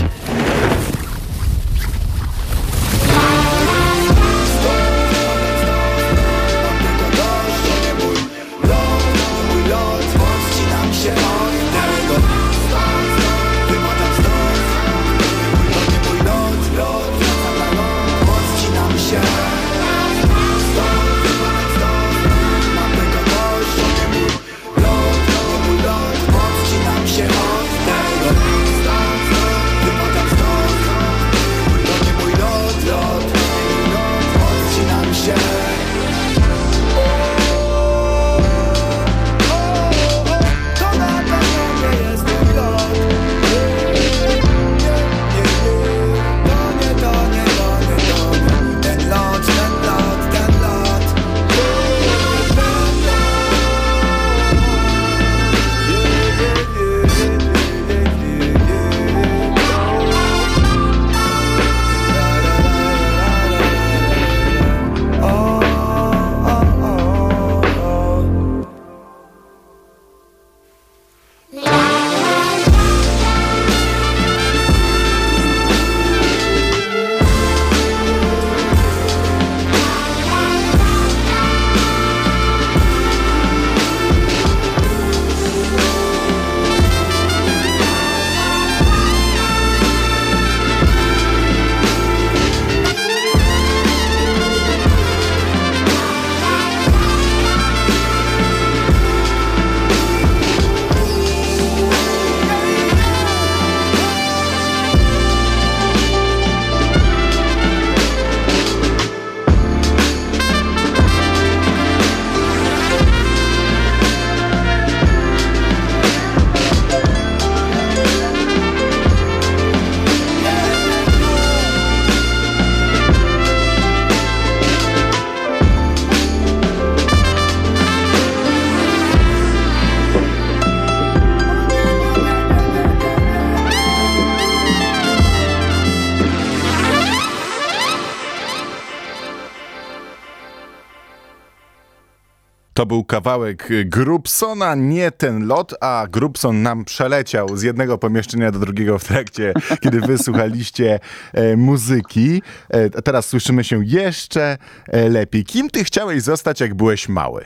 To 142.77 142.85
był 142.85 143.03
kawałek 143.03 143.69
Grubsona, 143.85 144.75
nie 144.75 145.11
ten 145.11 145.47
lot, 145.47 145.73
a 145.81 146.07
Grubson 146.09 146.61
nam 146.61 146.85
przeleciał 146.85 147.57
z 147.57 147.61
jednego 147.61 147.97
pomieszczenia 147.97 148.51
do 148.51 148.59
drugiego 148.59 148.99
w 148.99 149.03
trakcie, 149.03 149.53
kiedy 149.81 150.01
wysłuchaliście 150.01 150.99
e, 151.33 151.55
muzyki. 151.55 152.41
E, 152.69 152.89
teraz 153.01 153.27
słyszymy 153.27 153.63
się 153.63 153.85
jeszcze 153.85 154.57
e, 154.87 155.09
lepiej. 155.09 155.45
Kim 155.45 155.69
ty 155.69 155.83
chciałeś 155.83 156.23
zostać, 156.23 156.61
jak 156.61 156.75
byłeś 156.75 157.09
mały? 157.09 157.45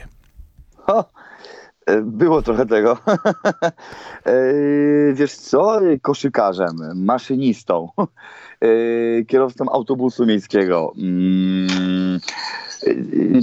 Było 2.02 2.42
trochę 2.42 2.66
tego. 2.66 2.98
E, 4.26 5.12
Wiesz 5.12 5.34
co? 5.34 5.80
Koszykarzem, 6.02 6.76
maszynistą, 6.94 7.88
e, 8.60 9.24
kierowcą 9.24 9.64
autobusu 9.72 10.26
miejskiego, 10.26 10.92
mm, 10.98 12.20
e, 12.86 12.94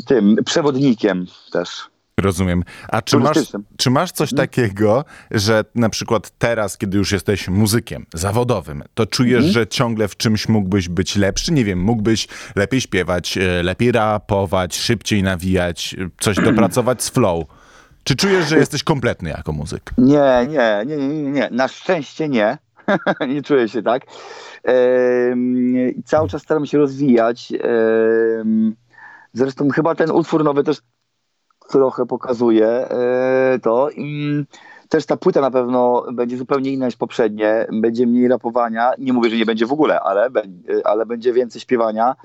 tym, 0.07 0.35
przewodnikiem 0.45 1.25
też. 1.51 1.89
Rozumiem. 2.19 2.63
A 2.87 3.01
czy 3.01 3.17
masz, 3.17 3.37
czy 3.77 3.89
masz 3.89 4.11
coś 4.11 4.33
takiego, 4.33 5.05
że 5.31 5.63
na 5.75 5.89
przykład 5.89 6.31
teraz, 6.37 6.77
kiedy 6.77 6.97
już 6.97 7.11
jesteś 7.11 7.47
muzykiem 7.47 8.05
zawodowym, 8.13 8.83
to 8.93 9.05
czujesz, 9.05 9.45
że 9.45 9.67
ciągle 9.67 10.07
w 10.07 10.17
czymś 10.17 10.49
mógłbyś 10.49 10.89
być 10.89 11.15
lepszy? 11.15 11.53
Nie 11.53 11.65
wiem, 11.65 11.79
mógłbyś 11.79 12.27
lepiej 12.55 12.81
śpiewać, 12.81 13.37
e, 13.37 13.63
lepiej 13.63 13.91
rapować, 13.91 14.77
szybciej 14.77 15.23
nawijać, 15.23 15.95
e, 15.99 16.09
coś 16.19 16.35
dopracować 16.35 17.03
z 17.03 17.09
flow. 17.09 17.45
Czy 18.03 18.15
czujesz, 18.15 18.47
że 18.47 18.57
jesteś 18.57 18.83
kompletny 18.83 19.29
jako 19.29 19.51
muzyk? 19.51 19.91
Nie, 19.97 20.47
nie, 20.49 20.83
nie, 20.85 20.97
nie, 20.97 21.31
nie. 21.31 21.49
Na 21.51 21.67
szczęście 21.67 22.29
nie. 22.29 22.57
nie 23.33 23.41
czuję 23.41 23.69
się 23.69 23.83
tak. 23.83 24.01
Em, 24.63 26.03
cały 26.05 26.29
czas 26.29 26.41
staram 26.41 26.65
się 26.65 26.77
rozwijać. 26.77 27.53
Zresztą 29.33 29.69
chyba 29.69 29.95
ten 29.95 30.11
utwór 30.11 30.43
nowy 30.43 30.63
też 30.63 30.81
trochę 31.69 32.05
pokazuje 32.05 32.67
e, 32.67 33.59
to. 33.63 33.89
I 33.89 34.43
też 34.89 35.05
ta 35.05 35.17
płyta 35.17 35.41
na 35.41 35.51
pewno 35.51 36.05
będzie 36.13 36.37
zupełnie 36.37 36.71
inna 36.71 36.85
niż 36.85 36.95
poprzednie. 36.95 37.67
Będzie 37.71 38.07
mniej 38.07 38.27
rapowania. 38.27 38.91
Nie 38.99 39.13
mówię, 39.13 39.29
że 39.29 39.35
nie 39.37 39.45
będzie 39.45 39.65
w 39.65 39.73
ogóle, 39.73 39.99
ale, 39.99 40.29
ale 40.83 41.05
będzie 41.05 41.33
więcej 41.33 41.61
śpiewania. 41.61 42.15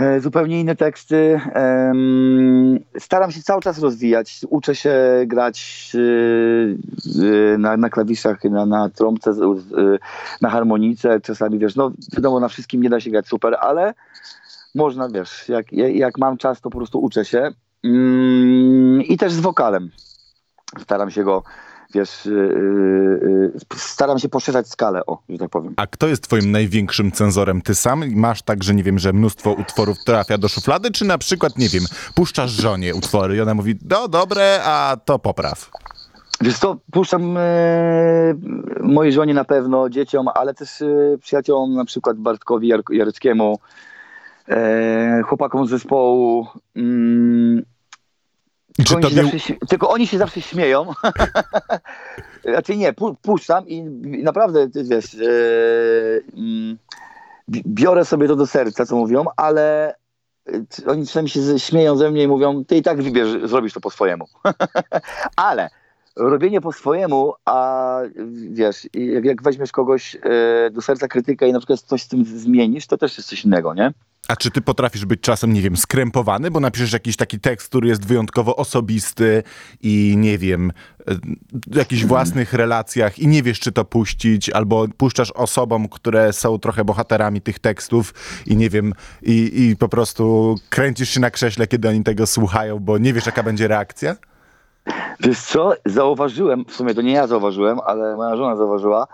E, 0.00 0.20
Zupełnie 0.20 0.60
inne 0.60 0.76
teksty. 0.76 1.40
Staram 2.98 3.32
się 3.32 3.42
cały 3.42 3.62
czas 3.62 3.78
rozwijać. 3.78 4.40
Uczę 4.48 4.74
się 4.74 4.94
grać 5.26 5.90
y, 5.94 6.78
y, 7.22 7.58
na, 7.58 7.76
na 7.76 7.90
klawiszach, 7.90 8.44
na, 8.44 8.66
na 8.66 8.88
trąbce, 8.88 9.34
na 10.40 10.50
harmonice. 10.50 11.20
Czasami 11.20 11.58
wiesz, 11.58 11.76
no 11.76 11.92
wiadomo, 12.12 12.40
na 12.40 12.48
wszystkim 12.48 12.82
nie 12.82 12.90
da 12.90 13.00
się 13.00 13.10
grać 13.10 13.26
super, 13.26 13.56
ale 13.60 13.94
można, 14.74 15.08
wiesz, 15.08 15.48
jak, 15.48 15.72
jak 15.72 16.18
mam 16.18 16.36
czas, 16.36 16.60
to 16.60 16.70
po 16.70 16.78
prostu 16.78 16.98
uczę 16.98 17.24
się. 17.24 17.50
Mm, 17.84 19.02
I 19.02 19.16
też 19.16 19.32
z 19.32 19.40
wokalem. 19.40 19.90
staram 20.82 21.10
się 21.10 21.24
go, 21.24 21.42
wiesz, 21.96 22.26
yy, 22.26 23.52
yy, 23.72 23.76
staram 23.76 24.18
się 24.18 24.28
poszerzać 24.28 24.68
skalę, 24.68 25.06
o, 25.06 25.22
że 25.28 25.38
tak 25.38 25.50
powiem. 25.50 25.74
A 25.76 25.86
kto 25.86 26.08
jest 26.08 26.22
twoim 26.22 26.50
największym 26.50 27.12
cenzorem? 27.12 27.62
Ty 27.62 27.74
sam? 27.74 28.04
Masz 28.14 28.42
tak, 28.42 28.64
że 28.64 28.74
nie 28.74 28.82
wiem, 28.82 28.98
że 28.98 29.12
mnóstwo 29.12 29.52
utworów 29.52 29.96
trafia 30.04 30.38
do 30.38 30.48
szuflady, 30.48 30.90
czy 30.90 31.04
na 31.04 31.18
przykład, 31.18 31.58
nie 31.58 31.68
wiem, 31.68 31.84
puszczasz 32.14 32.50
żonie 32.50 32.94
utwory 32.94 33.36
i 33.36 33.40
ona 33.40 33.54
mówi, 33.54 33.74
no 33.90 34.08
dobre, 34.08 34.60
a 34.64 34.96
to 35.04 35.18
popraw. 35.18 35.70
Wiesz 36.40 36.58
co, 36.58 36.76
puszczam 36.92 37.36
e, 37.36 38.34
mojej 38.80 39.12
żonie 39.12 39.34
na 39.34 39.44
pewno, 39.44 39.88
dzieciom, 39.90 40.28
ale 40.34 40.54
też 40.54 40.82
e, 40.82 41.18
przyjaciołom, 41.20 41.74
na 41.74 41.84
przykład 41.84 42.16
Bartkowi 42.16 42.68
Jar- 42.68 42.92
Jareckiemu, 42.94 43.58
e, 44.48 45.22
chłopakom 45.24 45.66
z 45.66 45.70
zespołu. 45.70 46.46
Mm, 46.76 47.62
tylko, 48.76 48.96
oni 48.96 49.40
się 49.40 49.54
tylko 49.68 49.90
oni 49.90 50.06
się 50.06 50.18
zawsze 50.18 50.40
śmieją. 50.40 50.86
znaczy 52.52 52.76
nie, 52.76 52.92
pu- 52.92 53.16
puszczam 53.22 53.68
i, 53.68 53.82
naprawdę, 54.22 54.68
wiesz, 54.74 55.14
e, 55.14 55.18
mm, 56.36 56.78
bi- 57.48 57.62
biorę 57.66 58.04
sobie 58.04 58.28
to 58.28 58.36
do 58.36 58.46
serca, 58.46 58.86
co 58.86 58.96
mówią, 58.96 59.24
ale 59.36 59.94
e, 60.48 60.86
oni 60.86 61.06
czasami 61.06 61.28
się 61.28 61.58
śmieją 61.58 61.96
ze 61.96 62.10
mnie 62.10 62.22
i 62.22 62.28
mówią, 62.28 62.64
ty 62.64 62.76
i 62.76 62.82
tak 62.82 63.02
wybierz, 63.02 63.50
zrobisz 63.50 63.72
to 63.72 63.80
po 63.80 63.90
swojemu. 63.90 64.28
ale 65.36 65.70
robienie 66.16 66.60
po 66.60 66.72
swojemu, 66.72 67.32
a 67.44 68.00
wiesz, 68.50 68.88
jak, 68.94 69.24
jak 69.24 69.42
weźmiesz 69.42 69.72
kogoś 69.72 70.16
e, 70.16 70.70
do 70.70 70.82
serca 70.82 71.08
krytykę 71.08 71.48
i 71.48 71.52
na 71.52 71.58
przykład 71.58 71.80
coś 71.80 72.02
z 72.02 72.08
tym 72.08 72.24
zmienisz, 72.24 72.86
to 72.86 72.98
też 72.98 73.16
jest 73.18 73.28
coś 73.28 73.44
innego, 73.44 73.74
nie? 73.74 73.92
A 74.28 74.36
czy 74.36 74.50
ty 74.50 74.60
potrafisz 74.60 75.04
być 75.04 75.20
czasem, 75.20 75.52
nie 75.52 75.62
wiem, 75.62 75.76
skrępowany, 75.76 76.50
bo 76.50 76.60
napiszesz 76.60 76.92
jakiś 76.92 77.16
taki 77.16 77.40
tekst, 77.40 77.68
który 77.68 77.88
jest 77.88 78.06
wyjątkowo 78.06 78.56
osobisty 78.56 79.42
i 79.82 80.14
nie 80.16 80.38
wiem, 80.38 80.72
e, 81.06 81.14
w 81.66 81.76
jakichś 81.76 82.04
własnych 82.04 82.52
relacjach 82.52 83.18
i 83.18 83.26
nie 83.26 83.42
wiesz, 83.42 83.60
czy 83.60 83.72
to 83.72 83.84
puścić, 83.84 84.50
albo 84.50 84.86
puszczasz 84.96 85.30
osobom, 85.30 85.88
które 85.88 86.32
są 86.32 86.58
trochę 86.58 86.84
bohaterami 86.84 87.40
tych 87.40 87.58
tekstów 87.58 88.14
i 88.46 88.56
nie 88.56 88.70
wiem, 88.70 88.92
i, 89.22 89.66
i 89.70 89.76
po 89.76 89.88
prostu 89.88 90.54
kręcisz 90.70 91.10
się 91.10 91.20
na 91.20 91.30
krześle, 91.30 91.66
kiedy 91.66 91.88
oni 91.88 92.04
tego 92.04 92.26
słuchają, 92.26 92.78
bo 92.78 92.98
nie 92.98 93.12
wiesz, 93.12 93.26
jaka 93.26 93.42
będzie 93.42 93.68
reakcja? 93.68 94.16
Wiesz 95.20 95.40
co, 95.40 95.72
zauważyłem, 95.84 96.64
w 96.64 96.72
sumie 96.72 96.94
to 96.94 97.02
nie 97.02 97.12
ja 97.12 97.26
zauważyłem, 97.26 97.78
ale 97.86 98.16
moja 98.16 98.36
żona 98.36 98.56
zauważyła, 98.56 99.06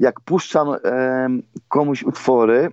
jak 0.00 0.20
puszczam 0.20 0.68
em, 0.84 1.42
komuś 1.68 2.02
utwory, 2.02 2.70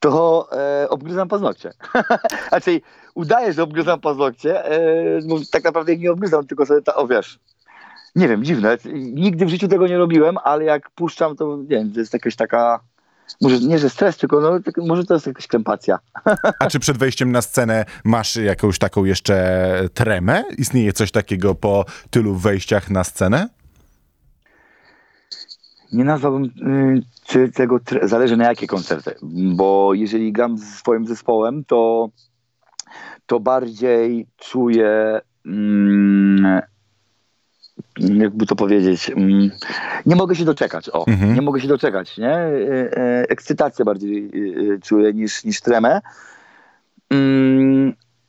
to 0.00 0.48
e, 0.52 0.88
obgryzam 0.88 1.28
paznokcie. 1.28 1.72
znaczy, 2.48 2.80
udaję, 3.14 3.52
że 3.52 3.62
obgryzam 3.62 4.00
paznokcie, 4.00 4.64
e, 4.64 5.20
bo 5.28 5.38
tak 5.52 5.64
naprawdę 5.64 5.96
nie 5.96 6.12
obgryzam, 6.12 6.46
tylko 6.46 6.66
sobie, 6.66 6.82
ta, 6.82 6.94
o 6.94 7.06
wiesz, 7.06 7.38
nie 8.16 8.28
wiem, 8.28 8.44
dziwne, 8.44 8.78
nigdy 8.94 9.46
w 9.46 9.48
życiu 9.48 9.68
tego 9.68 9.86
nie 9.86 9.98
robiłem, 9.98 10.38
ale 10.44 10.64
jak 10.64 10.90
puszczam, 10.90 11.36
to 11.36 11.56
nie 11.56 11.66
wiem, 11.68 11.92
to 11.92 12.00
jest 12.00 12.12
jakaś 12.12 12.36
taka, 12.36 12.80
może 13.40 13.58
nie, 13.60 13.78
że 13.78 13.90
stres, 13.90 14.16
tylko 14.16 14.40
no, 14.40 14.60
tak, 14.60 14.76
może 14.76 15.04
to 15.04 15.14
jest 15.14 15.26
jakaś 15.26 15.46
krępacja. 15.46 15.98
A 16.60 16.70
czy 16.70 16.78
przed 16.78 16.98
wejściem 16.98 17.32
na 17.32 17.42
scenę 17.42 17.84
masz 18.04 18.36
jakąś 18.36 18.78
taką 18.78 19.04
jeszcze 19.04 19.88
tremę? 19.94 20.44
Istnieje 20.58 20.92
coś 20.92 21.10
takiego 21.10 21.54
po 21.54 21.84
tylu 22.10 22.34
wejściach 22.34 22.90
na 22.90 23.04
scenę? 23.04 23.48
Nie 25.92 26.04
nazwałbym 26.04 26.44
y, 26.44 27.02
czy 27.24 27.52
tego, 27.52 27.80
zależy 28.02 28.36
na 28.36 28.44
jakie 28.44 28.66
koncerty, 28.66 29.14
bo 29.56 29.94
jeżeli 29.94 30.32
gram 30.32 30.58
z 30.58 30.64
swoim 30.74 31.06
zespołem, 31.06 31.64
to, 31.64 32.08
to 33.26 33.40
bardziej 33.40 34.26
czuję, 34.36 35.20
mm, 35.46 36.60
jakby 37.98 38.46
to 38.46 38.56
powiedzieć, 38.56 39.10
mm, 39.10 39.50
nie 40.06 40.16
mogę 40.16 40.34
się 40.34 40.44
doczekać, 40.44 40.90
o, 40.92 41.06
Mhm. 41.06 41.34
nie 41.34 41.42
mogę 41.42 41.60
się 41.60 41.68
doczekać, 41.68 42.18
nie? 42.18 42.38
Y, 42.38 42.90
y, 43.22 43.28
Ekscytację 43.28 43.84
bardziej 43.84 44.30
czuję 44.82 45.12
niż, 45.12 45.44
niż 45.44 45.60
tremę. 45.60 46.00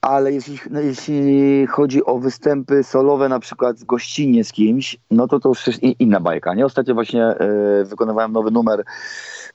Ale 0.07 0.33
jeśli, 0.33 0.59
no, 0.69 0.79
jeśli 0.79 1.67
chodzi 1.67 2.05
o 2.05 2.19
występy 2.19 2.83
solowe, 2.83 3.29
na 3.29 3.39
przykład 3.39 3.83
gościnnie 3.83 4.43
z 4.43 4.51
kimś, 4.51 4.97
no 5.11 5.27
to 5.27 5.39
to 5.39 5.49
już 5.49 5.67
jest 5.67 5.83
inna 5.83 6.19
bajka. 6.19 6.53
Nie? 6.53 6.65
Ostatnio 6.65 6.93
właśnie 6.93 7.23
e, 7.23 7.37
wykonywałem 7.83 8.31
nowy 8.31 8.51
numer 8.51 8.83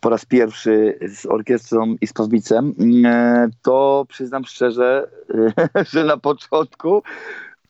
po 0.00 0.10
raz 0.10 0.24
pierwszy 0.24 0.98
z 1.08 1.26
orkiestrą 1.26 1.96
i 2.00 2.06
z 2.06 2.12
Pawbicem. 2.12 2.74
E, 3.04 3.48
to 3.62 4.06
przyznam 4.08 4.44
szczerze, 4.44 5.08
e, 5.74 5.84
że 5.92 6.04
na 6.04 6.16
początku 6.16 7.02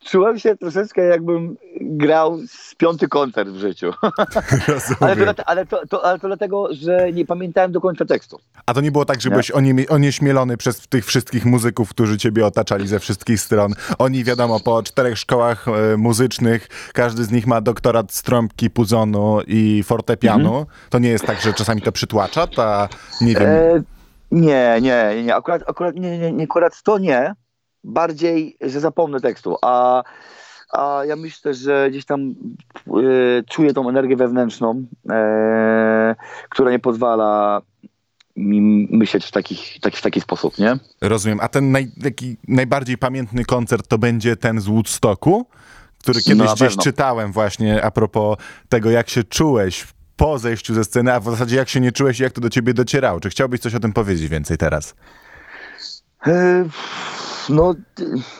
czułem 0.04 0.38
się 0.38 0.56
troszeczkę 0.56 1.02
jakbym 1.02 1.56
grał 1.80 2.38
z 2.46 2.74
piąty 2.74 3.08
koncert 3.08 3.50
w 3.50 3.56
życiu. 3.56 3.92
Ale, 5.00 5.34
to, 5.34 5.48
ale, 5.48 5.66
to, 5.66 5.86
to, 5.86 6.04
ale 6.04 6.18
to 6.18 6.26
dlatego, 6.26 6.68
że 6.70 7.12
nie 7.12 7.26
pamiętałem 7.26 7.72
do 7.72 7.80
końca 7.80 8.04
tekstu. 8.04 8.38
A 8.66 8.74
to 8.74 8.80
nie 8.80 8.92
było 8.92 9.04
tak, 9.04 9.20
że 9.20 9.28
Nie. 9.28 9.30
byłeś 9.30 9.50
onie, 9.50 9.74
onieśmielony 9.88 10.56
przez 10.56 10.88
tych 10.88 11.04
wszystkich 11.04 11.44
muzyków, 11.44 11.90
którzy 11.90 12.18
ciebie 12.18 12.46
otaczali 12.46 12.88
ze 12.88 12.98
wszystkich 12.98 13.40
stron. 13.40 13.72
Oni, 13.98 14.24
wiadomo, 14.24 14.60
po 14.60 14.82
czterech 14.82 15.18
szkołach 15.18 15.68
e, 15.68 15.96
muzycznych, 15.96 16.68
każdy 16.94 17.24
z 17.24 17.30
nich 17.30 17.46
ma 17.46 17.60
doktorat 17.60 18.12
z 18.12 18.22
trąbki, 18.22 18.70
puzonu 18.70 19.40
i 19.46 19.82
fortepianu. 19.82 20.48
Mhm. 20.48 20.66
To 20.90 20.98
nie 20.98 21.08
jest 21.08 21.26
tak, 21.26 21.40
że 21.40 21.52
czasami 21.52 21.82
to 21.82 21.92
przytłacza, 21.92 22.46
ta, 22.46 22.88
nie 23.20 23.34
wiem... 23.34 23.48
E, 23.48 23.82
nie, 24.32 24.78
nie, 24.80 25.22
nie. 25.24 25.34
Akurat, 25.34 25.62
akurat 25.66 25.94
nie, 25.94 26.18
nie, 26.18 26.32
nie, 26.32 26.44
akurat 26.44 26.82
to 26.82 26.98
nie. 26.98 27.34
Bardziej, 27.84 28.56
że 28.60 28.80
zapomnę 28.80 29.20
tekstu. 29.20 29.56
A, 29.62 30.02
a 30.72 31.02
ja 31.06 31.16
myślę, 31.16 31.54
że 31.54 31.90
gdzieś 31.90 32.04
tam 32.04 32.34
e, 32.86 32.92
czuję 33.50 33.72
tą 33.72 33.88
energię 33.88 34.16
wewnętrzną, 34.16 34.86
e, 35.10 36.14
która 36.50 36.70
nie 36.70 36.78
pozwala 36.78 37.62
mi 38.36 38.88
myśleć 38.90 39.24
w, 39.24 39.30
takich, 39.30 39.80
tak, 39.80 39.96
w 39.96 40.02
taki 40.02 40.20
sposób, 40.20 40.58
nie? 40.58 40.76
Rozumiem. 41.00 41.38
A 41.40 41.48
ten 41.48 41.72
naj, 41.72 41.92
taki 42.02 42.36
najbardziej 42.48 42.98
pamiętny 42.98 43.44
koncert 43.44 43.88
to 43.88 43.98
będzie 43.98 44.36
ten 44.36 44.60
z 44.60 44.66
Woodstocku, 44.66 45.46
który 45.98 46.22
kiedyś 46.22 46.46
No, 46.46 46.54
gdzieś 46.54 46.76
czytałem 46.76 47.32
właśnie 47.32 47.84
a 47.84 47.90
propos 47.90 48.36
tego, 48.68 48.90
jak 48.90 49.10
się 49.10 49.24
czułeś 49.24 49.86
po 50.16 50.38
zejściu 50.38 50.74
ze 50.74 50.84
sceny, 50.84 51.12
a 51.12 51.20
w 51.20 51.24
zasadzie 51.24 51.56
jak 51.56 51.68
się 51.68 51.80
nie 51.80 51.92
czułeś 51.92 52.20
i 52.20 52.22
jak 52.22 52.32
to 52.32 52.40
do 52.40 52.50
ciebie 52.50 52.74
docierało. 52.74 53.20
Czy 53.20 53.30
chciałbyś 53.30 53.60
coś 53.60 53.74
o 53.74 53.80
tym 53.80 53.92
powiedzieć 53.92 54.28
więcej 54.28 54.58
teraz? 54.58 54.94
E, 56.26 56.64
No, 57.48 57.74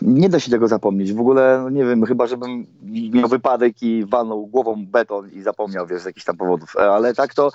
nie 0.03 0.29
da 0.29 0.41
się 0.41 0.51
tego 0.51 0.69
zapomnieć. 0.69 1.13
W 1.13 1.21
ogóle, 1.21 1.61
no 1.63 1.71
nie 1.71 1.85
wiem, 1.85 2.05
chyba 2.07 2.27
żebym 2.27 2.67
miał 3.13 3.29
wypadek 3.29 3.83
i 3.83 4.05
walnął 4.05 4.47
głową 4.47 4.87
beton 4.87 5.31
i 5.31 5.43
zapomniał, 5.43 5.87
wiesz, 5.87 6.03
z 6.03 6.05
jakichś 6.05 6.25
tam 6.25 6.37
powodów. 6.37 6.77
E, 6.77 6.91
Ale 6.91 7.15
tak 7.15 7.35
to 7.35 7.51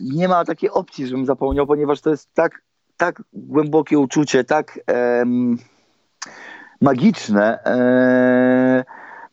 nie 0.00 0.28
ma 0.28 0.44
takiej 0.44 0.70
opcji, 0.70 1.06
żebym 1.06 1.26
zapomniał, 1.26 1.66
ponieważ 1.66 2.00
to 2.00 2.10
jest 2.10 2.34
tak, 2.34 2.62
tak 2.96 3.22
głębokie 3.32 3.98
uczucie, 3.98 4.44
tak 4.44 4.80
em, 4.86 5.58
magiczne. 6.80 7.64
E, 7.64 8.84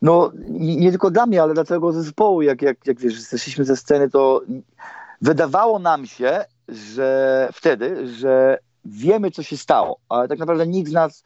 no, 0.02 0.32
nie, 0.48 0.76
nie 0.76 0.90
tylko 0.90 1.10
dla 1.10 1.26
mnie, 1.26 1.42
ale 1.42 1.54
dla 1.54 1.64
całego 1.64 1.92
zespołu. 1.92 2.42
Jak, 2.42 2.62
jak, 2.62 2.86
jak 2.86 3.00
wiesz, 3.00 3.20
zeszliśmy 3.20 3.64
ze 3.64 3.76
sceny, 3.76 4.10
to 4.10 4.42
wydawało 5.20 5.78
nam 5.78 6.06
się, 6.06 6.44
że 6.68 7.48
wtedy, 7.52 8.06
że 8.06 8.58
wiemy, 8.84 9.30
co 9.30 9.42
się 9.42 9.56
stało, 9.56 9.98
ale 10.08 10.28
tak 10.28 10.38
naprawdę 10.38 10.66
nikt 10.66 10.90
z 10.90 10.92
nas, 10.92 11.24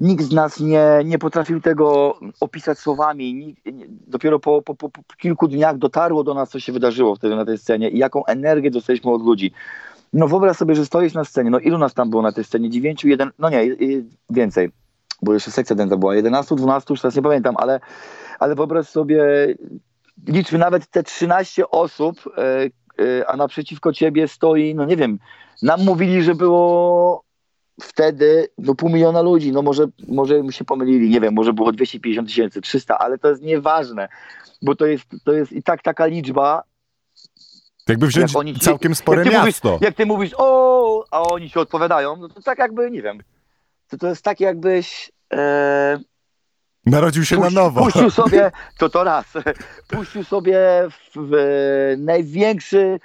nikt 0.00 0.24
z 0.24 0.32
nas 0.32 0.60
nie, 0.60 0.86
nie 1.04 1.18
potrafił 1.18 1.60
tego 1.60 2.18
opisać 2.40 2.78
słowami. 2.78 3.34
Nikt, 3.34 3.66
nie, 3.66 3.86
dopiero 3.88 4.38
po, 4.38 4.62
po, 4.62 4.74
po, 4.74 4.90
kilku 5.18 5.48
dniach 5.48 5.78
dotarło 5.78 6.24
do 6.24 6.34
nas, 6.34 6.50
co 6.50 6.60
się 6.60 6.72
wydarzyło 6.72 7.16
wtedy 7.16 7.36
na 7.36 7.44
tej 7.44 7.58
scenie 7.58 7.90
i 7.90 7.98
jaką 7.98 8.24
energię 8.24 8.70
dostaliśmy 8.70 9.10
od 9.10 9.22
ludzi. 9.22 9.52
No 10.12 10.28
wyobraź 10.28 10.56
sobie, 10.56 10.74
że 10.74 10.86
stoisz 10.86 11.14
na 11.14 11.24
scenie, 11.24 11.50
no 11.50 11.58
ilu 11.58 11.78
nas 11.78 11.94
tam 11.94 12.10
było 12.10 12.22
na 12.22 12.32
tej 12.32 12.44
scenie? 12.44 12.70
Dziewięciu, 12.70 13.08
jeden, 13.08 13.30
no 13.38 13.50
nie, 13.50 13.76
więcej, 14.30 14.70
bo 15.22 15.34
jeszcze 15.34 15.50
sekcja 15.50 15.76
dęta 15.76 15.96
była, 15.96 16.14
11, 16.14 16.54
12, 16.54 16.86
już 16.90 17.00
teraz 17.00 17.16
nie 17.16 17.22
pamiętam, 17.22 17.54
ale, 17.58 17.80
ale 18.38 18.54
wyobraź 18.54 18.88
sobie, 18.88 19.22
liczmy 20.28 20.58
nawet 20.58 20.86
te 20.86 21.02
13 21.02 21.70
osób, 21.70 22.16
e, 22.38 22.64
e, 23.04 23.30
a 23.30 23.36
naprzeciwko 23.36 23.92
ciebie 23.92 24.28
stoi, 24.28 24.74
no 24.74 24.84
nie 24.84 24.96
wiem, 24.96 25.18
nam 25.62 25.84
mówili, 25.84 26.22
że 26.22 26.34
było 26.34 27.24
wtedy 27.80 28.48
no 28.58 28.74
pół 28.74 28.88
miliona 28.88 29.22
ludzi, 29.22 29.52
no 29.52 29.62
może, 29.62 29.86
może 30.08 30.42
my 30.42 30.52
się 30.52 30.64
pomylili, 30.64 31.10
nie 31.10 31.20
wiem, 31.20 31.34
może 31.34 31.52
było 31.52 31.72
250 31.72 32.28
tysięcy, 32.28 32.60
300, 32.60 32.98
ale 32.98 33.18
to 33.18 33.28
jest 33.28 33.42
nieważne, 33.42 34.08
bo 34.62 34.74
to 34.76 34.86
jest, 34.86 35.04
to 35.24 35.32
jest 35.32 35.52
i 35.52 35.62
tak 35.62 35.82
taka 35.82 36.06
liczba, 36.06 36.62
Jakby 37.88 38.06
wziąć 38.06 38.32
jak 38.32 38.40
oni 38.40 38.54
całkiem 38.54 38.94
spore 38.94 39.24
jak 39.24 39.32
miasto. 39.32 39.68
Mówisz, 39.68 39.82
jak 39.82 39.94
ty 39.94 40.06
mówisz, 40.06 40.32
o, 40.36 41.04
a 41.10 41.22
oni 41.22 41.50
ci 41.50 41.58
odpowiadają, 41.58 42.16
no 42.16 42.28
to 42.28 42.42
tak 42.42 42.58
jakby, 42.58 42.90
nie 42.90 43.02
wiem, 43.02 43.18
to, 43.88 43.98
to 43.98 44.06
jest 44.06 44.22
tak 44.22 44.40
jakbyś... 44.40 45.12
E, 45.32 45.98
Narodził 46.86 47.24
się 47.24 47.36
Puść- 47.36 47.54
na 47.54 47.62
nowo. 47.62 47.80
Puścił 47.80 48.10
sobie, 48.20 48.50
to 48.78 48.88
to 48.88 49.04
raz, 49.04 49.26
puścił 49.88 50.24
sobie 50.24 50.58
w, 50.90 51.16
w 51.16 51.34
największy, 51.98 53.00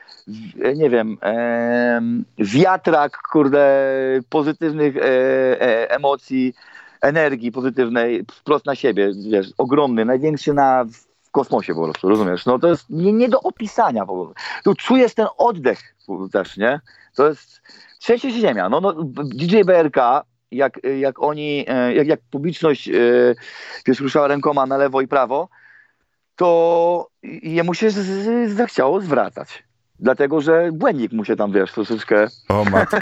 nie 0.76 0.90
wiem, 0.90 1.18
em, 1.22 2.26
wiatrak, 2.38 3.18
kurde, 3.32 3.80
pozytywnych 4.30 4.98
e, 4.98 5.02
e, 5.62 5.92
emocji, 5.92 6.54
energii 7.02 7.52
pozytywnej 7.52 8.26
wprost 8.32 8.66
na 8.66 8.76
siebie, 8.76 9.12
wiesz, 9.30 9.48
ogromny, 9.58 10.06
największy 10.06 10.54
na 10.54 10.86
w 11.24 11.32
kosmosie 11.32 11.76
po 11.76 11.84
prostu, 11.84 12.10
rozumiesz? 12.10 12.46
No 12.46 12.60
to 12.60 12.68
jest 12.68 12.90
nie, 12.90 13.14
nie 13.14 13.30
do 13.30 13.42
opisania 13.42 14.06
po 14.06 14.16
prostu. 14.16 14.34
Tu 14.64 14.76
czujesz 14.76 15.14
ten 15.14 15.28
oddech 15.38 15.80
też, 16.32 16.58
nie? 16.58 16.80
To 17.16 17.28
jest, 17.28 17.62
trzęsie 18.00 18.32
się 18.32 18.40
ziemia. 18.40 18.70
No, 18.70 18.82
no 18.82 18.94
DJ 19.24 19.62
BRK, 19.62 19.98
jak, 20.52 20.80
jak 21.00 21.24
oni, 21.24 21.66
e, 21.68 21.94
jak, 21.94 22.08
jak 22.08 22.20
publiczność 22.32 22.90
e, 22.90 22.94
wiesz, 23.86 24.00
ruszała 24.00 24.28
rękoma 24.28 24.66
na 24.66 24.78
lewo 24.78 25.02
i 25.02 25.08
prawo, 25.08 25.50
to 26.36 27.08
jemu 27.44 27.74
się 27.74 27.90
z, 27.90 27.96
z, 27.96 28.52
zachciało 28.52 29.02
zwracać. 29.02 29.64
Dlatego, 30.00 30.42
że 30.42 30.70
błędnik 30.74 31.12
mu 31.12 31.26
się 31.26 31.36
tam, 31.36 31.52
wiesz, 31.52 31.72
troszeczkę... 31.72 32.28
O 32.50 32.66
matko. 32.66 32.98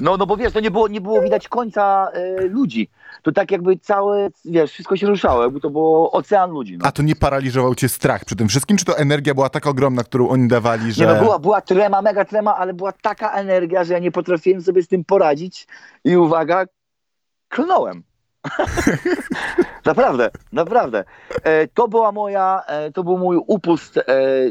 No, 0.00 0.16
no 0.16 0.26
bo 0.26 0.36
wiesz, 0.36 0.52
to 0.52 0.60
nie 0.60 0.70
było, 0.70 0.88
nie 0.88 1.00
było 1.00 1.22
widać 1.22 1.48
końca 1.48 2.08
e, 2.12 2.40
ludzi. 2.42 2.90
To 3.22 3.32
tak 3.32 3.50
jakby 3.50 3.78
całe, 3.78 4.28
wiesz, 4.44 4.72
wszystko 4.72 4.96
się 4.96 5.06
ruszało, 5.06 5.42
jakby 5.42 5.60
to 5.60 5.70
było 5.70 6.12
ocean 6.12 6.50
ludzi. 6.50 6.78
No. 6.78 6.86
A 6.86 6.92
to 6.92 7.02
nie 7.02 7.16
paraliżował 7.16 7.74
cię 7.74 7.88
strach 7.88 8.24
przy 8.24 8.36
tym 8.36 8.48
wszystkim? 8.48 8.76
Czy 8.76 8.84
to 8.84 8.98
energia 8.98 9.34
była 9.34 9.48
tak 9.48 9.66
ogromna, 9.66 10.04
którą 10.04 10.28
oni 10.28 10.48
dawali, 10.48 10.92
że... 10.92 11.06
Nie 11.06 11.12
no, 11.12 11.20
była, 11.20 11.38
była 11.38 11.60
trema, 11.60 12.02
mega 12.02 12.24
trema, 12.24 12.56
ale 12.56 12.74
była 12.74 12.92
taka 12.92 13.32
energia, 13.32 13.84
że 13.84 13.92
ja 13.92 13.98
nie 13.98 14.12
potrafiłem 14.12 14.62
sobie 14.62 14.82
z 14.82 14.88
tym 14.88 15.04
poradzić 15.04 15.66
i 16.04 16.16
uwaga, 16.16 16.64
klnąłem. 17.48 18.02
naprawdę, 19.84 20.30
naprawdę. 20.52 21.04
E, 21.42 21.68
to 21.68 21.88
była 21.88 22.12
moja, 22.12 22.62
e, 22.66 22.92
to 22.92 23.04
był 23.04 23.18
mój 23.18 23.36
upust 23.46 23.96
e, 23.96 24.02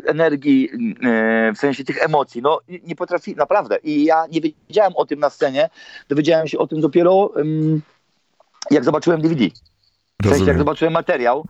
energii, 0.06 0.70
e, 1.04 1.54
w 1.54 1.58
sensie 1.58 1.84
tych 1.84 2.04
emocji. 2.04 2.42
No, 2.42 2.60
nie- 2.84 2.96
potrafi, 2.96 3.36
naprawdę. 3.36 3.78
I 3.84 4.06
ja 4.06 4.26
nie 4.32 4.42
wiedziałem 4.42 4.94
o 4.96 5.06
tym 5.06 5.20
na 5.20 5.30
scenie, 5.30 5.70
dowiedziałem 6.10 6.48
się 6.48 6.58
o 6.58 6.68
tym 6.68 6.82
dopiero, 6.82 7.32
jak 8.72 8.84
zobaczyłem 8.84 9.22
DVD. 9.22 9.46
W 10.24 10.30
sensie, 10.30 10.46
jak 10.46 10.58
zobaczyłem 10.58 10.94
materiał, 10.94 11.46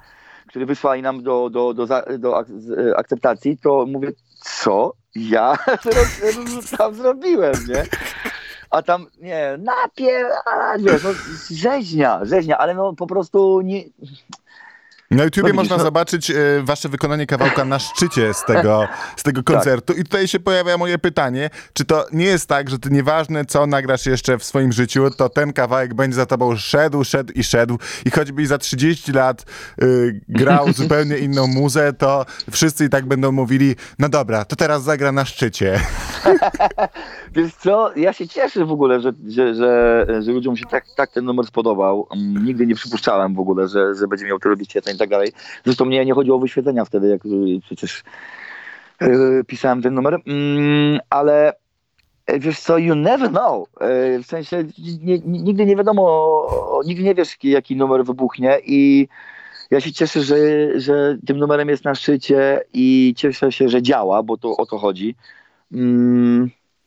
który 0.47 0.65
wysłali 0.65 1.01
nam 1.01 1.23
do, 1.23 1.49
do, 1.49 1.73
do, 1.73 1.87
do 2.19 2.37
ak- 2.37 2.47
e, 2.89 2.97
akceptacji, 2.97 3.57
to 3.57 3.85
mówię, 3.85 4.11
co 4.41 4.93
ja 5.15 5.57
tam 6.77 6.93
zrobiłem, 6.95 7.53
nie? 7.67 7.83
A 8.69 8.81
tam, 8.81 9.07
nie, 9.21 9.57
napier... 9.59 10.25
a, 10.45 10.77
Wiesz, 10.77 11.03
no, 11.03 11.09
rzeźnia, 11.51 12.19
rzeźnia, 12.25 12.57
ale 12.57 12.73
no 12.73 12.93
po 12.93 13.07
prostu 13.07 13.61
nie... 13.61 13.83
Na 15.15 15.23
YouTubie 15.23 15.49
No 15.49 15.55
można 15.55 15.77
no- 15.77 15.83
zobaczyć 15.83 16.31
e, 16.31 16.35
wasze 16.63 16.89
wykonanie 16.89 17.27
kawałka 17.27 17.65
na 17.65 17.79
szczycie 17.79 18.33
z 18.33 18.43
tego, 18.45 18.87
z 19.17 19.23
tego 19.23 19.43
Tak. 19.43 19.55
koncertu. 19.55 19.93
I 19.93 20.03
tutaj 20.03 20.27
się 20.27 20.39
pojawia 20.39 20.77
moje 20.77 20.97
pytanie, 20.97 21.49
czy 21.73 21.85
to 21.85 22.05
nie 22.11 22.25
jest 22.25 22.49
tak, 22.49 22.69
że 22.69 22.79
ty 22.79 22.89
nieważne 22.89 23.45
co 23.45 23.67
nagrasz 23.67 24.05
jeszcze 24.05 24.37
w 24.37 24.43
swoim 24.43 24.71
życiu, 24.71 25.09
to 25.17 25.29
ten 25.29 25.53
kawałek 25.53 25.93
będzie 25.93 26.15
za 26.15 26.25
tobą 26.25 26.55
szedł, 26.55 27.03
szedł 27.03 27.33
i 27.33 27.43
szedł 27.43 27.77
i 28.05 28.11
choćbyś 28.11 28.47
za 28.47 28.57
30 28.57 29.11
lat 29.11 29.45
y, 29.83 30.21
grał 30.29 30.73
zupełnie 30.73 31.17
inną 31.17 31.47
muzę, 31.47 31.93
to 31.93 32.25
wszyscy 32.51 32.85
i 32.85 32.89
tak 32.89 33.05
będą 33.05 33.31
mówili, 33.31 33.75
no 33.99 34.09
dobra, 34.09 34.45
to 34.45 34.55
teraz 34.55 34.83
zagra 34.83 35.11
na 35.11 35.25
szczycie. 35.25 35.79
Wiesz 37.35 37.53
co, 37.53 37.91
ja 37.95 38.13
się 38.13 38.27
cieszę 38.27 38.65
w 38.65 38.71
ogóle, 38.71 39.01
że, 39.01 39.13
że, 39.27 39.55
że, 39.55 40.05
że 40.21 40.31
ludziom 40.31 40.57
się 40.57 40.65
tak, 40.65 40.85
tak 40.97 41.11
ten 41.11 41.25
numer 41.25 41.45
spodobał. 41.45 42.07
Mm, 42.15 42.45
Nigdy 42.45 42.67
nie 42.67 42.75
przypuszczałem 42.75 43.35
w 43.35 43.39
ogóle, 43.39 43.67
że, 43.67 43.95
że 43.95 44.07
będzie 44.07 44.25
miał 44.25 44.39
tyle 44.39 44.55
wyświetleń 44.55 44.95
i 44.95 44.99
tak 45.05 45.09
dalej. 45.09 45.31
Zresztą 45.65 45.85
mnie 45.85 46.05
nie 46.05 46.13
chodziło 46.13 46.37
o 46.37 46.39
wyświetlenia 46.39 46.85
wtedy, 46.85 47.07
jak 47.07 47.25
y, 47.25 47.59
przecież 47.65 48.03
y, 49.01 49.43
pisałem 49.47 49.81
ten 49.81 49.93
numer. 49.93 50.17
Mm, 50.27 50.99
ale 51.09 51.53
e, 52.25 52.39
wiesz 52.39 52.59
co, 52.59 52.77
you 52.77 52.95
never 52.95 53.29
know. 53.29 53.67
E, 53.81 54.19
W 54.19 54.25
sensie 54.25 54.63
nigdy 55.25 55.65
nie 55.65 55.75
wiadomo, 55.75 56.47
nigdy 56.85 57.03
nie 57.03 57.15
wiesz, 57.15 57.37
jaki- 57.43 57.75
numer 57.75 58.05
wybuchnie 58.05 58.59
i 58.65 59.07
ja 59.71 59.81
się 59.81 59.91
cieszę, 59.91 60.21
że, 60.21 60.35
że 60.79 61.17
tym 61.27 61.37
numerem 61.37 61.69
jest 61.69 61.83
na 61.85 61.95
szczycie 61.95 62.61
i 62.73 63.13
cieszę 63.17 63.51
się, 63.51 63.69
że 63.69 63.81
działa, 63.81 64.23
bo 64.23 64.37
to 64.37 64.57
o 64.57 64.65
to 64.65 64.77
chodzi. 64.77 65.15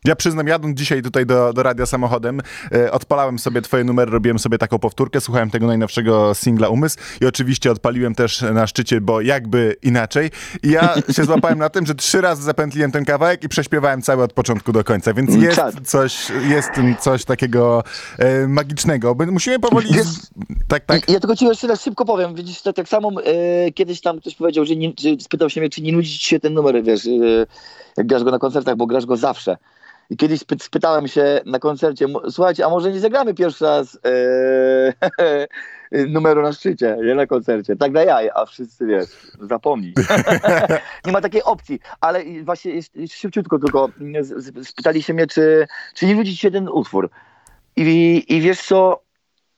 Mm, 0.04 0.10
Ja 0.10 0.16
przyznam, 0.16 0.46
jadąc 0.46 0.78
dzisiaj 0.78 1.02
tutaj 1.02 1.26
do, 1.26 1.52
do 1.52 1.62
radia 1.62 1.86
samochodem, 1.86 2.40
e, 2.72 2.92
odpalałem 2.92 3.38
sobie 3.38 3.62
twoje 3.62 3.84
numery, 3.84 4.10
robiłem 4.10 4.38
sobie 4.38 4.58
taką 4.58 4.78
powtórkę, 4.78 5.20
słuchałem 5.20 5.50
tego 5.50 5.66
najnowszego 5.66 6.34
singla 6.34 6.68
Umysł 6.68 6.96
i 7.20 7.26
oczywiście 7.26 7.70
odpaliłem 7.70 8.14
też 8.14 8.42
na 8.42 8.66
szczycie, 8.66 9.00
bo 9.00 9.20
jakby 9.20 9.76
inaczej. 9.82 10.30
I 10.62 10.70
ja 10.70 10.94
się 11.16 11.24
złapałem 11.24 11.58
na 11.58 11.68
tym, 11.70 11.86
że 11.86 11.94
trzy 11.94 12.20
razy 12.20 12.42
zapętliłem 12.42 12.92
ten 12.92 13.04
kawałek 13.04 13.44
i 13.44 13.48
prześpiewałem 13.48 14.02
cały 14.02 14.22
od 14.22 14.32
początku 14.32 14.72
do 14.72 14.84
końca, 14.84 15.14
więc 15.14 15.34
jest 15.34 15.56
Czad. 15.56 15.74
coś, 15.84 16.32
jest 16.48 16.70
coś 17.00 17.24
takiego 17.24 17.84
e, 18.18 18.48
magicznego. 18.48 19.16
Musimy 19.30 19.58
powoli... 19.58 19.94
Wiesz-. 19.94 20.28
Tak, 20.68 20.84
tak. 20.84 21.08
Ja 21.08 21.20
tylko 21.20 21.36
ci 21.36 21.44
jeszcze 21.44 21.66
raz 21.66 21.82
szybko 21.82 22.04
powiem, 22.04 22.34
widzisz, 22.34 22.62
to 22.62 22.72
tak 22.72 22.88
samo 22.88 23.10
e, 23.24 23.72
kiedyś 23.72 24.00
tam 24.00 24.20
ktoś 24.20 24.34
powiedział, 24.34 24.64
że, 24.64 24.76
nie, 24.76 24.92
spytał 25.20 25.50
się 25.50 25.60
mnie, 25.60 25.70
czy 25.70 25.82
nie 25.82 25.92
nudzi 25.92 26.18
ci 26.18 26.28
się 26.28 26.40
ten 26.40 26.54
numer, 26.54 26.82
wiesz, 26.84 27.06
e, 27.06 27.10
jak 27.96 28.06
grasz 28.06 28.24
go 28.24 28.30
na 28.30 28.38
koncertach, 28.38 28.76
bo 28.76 28.86
grasz 28.86 29.06
go 29.06 29.16
zawsze. 29.16 29.56
I 30.10 30.16
kiedyś 30.16 30.40
spy, 30.40 30.56
spytałem 30.60 31.08
się 31.08 31.40
na 31.46 31.58
koncercie, 31.58 32.04
"M- 32.04 32.30
słuchajcie, 32.30 32.66
a 32.66 32.68
może 32.68 32.92
nie 32.92 33.00
zagramy 33.00 33.34
pierwszy 33.34 33.64
raz 33.64 33.98
e, 34.04 34.92
numeru 36.08 36.42
na 36.42 36.52
szczycie, 36.52 36.96
nie 37.04 37.14
na 37.14 37.26
koncercie, 37.26 37.76
tak 37.76 37.92
na 37.92 38.02
jaj, 38.02 38.30
a 38.34 38.46
wszyscy, 38.46 38.86
wiesz, 38.86 39.08
zapomnij. 39.40 39.94
nie 41.06 41.12
ma 41.12 41.20
takiej 41.20 41.42
opcji, 41.42 41.80
ale 42.00 42.24
właśnie 42.44 42.72
jest, 42.72 42.92
szybciutko 43.10 43.58
tylko 43.58 43.90
mm, 44.00 44.24
spytali 44.64 45.02
się 45.02 45.14
mnie, 45.14 45.26
czy, 45.26 45.66
czy 45.94 46.06
nie 46.06 46.24
ci 46.24 46.36
się 46.36 46.50
ten 46.50 46.68
utwór. 46.68 47.10
I, 47.76 48.24
I 48.28 48.40
wiesz 48.40 48.62
co, 48.62 49.02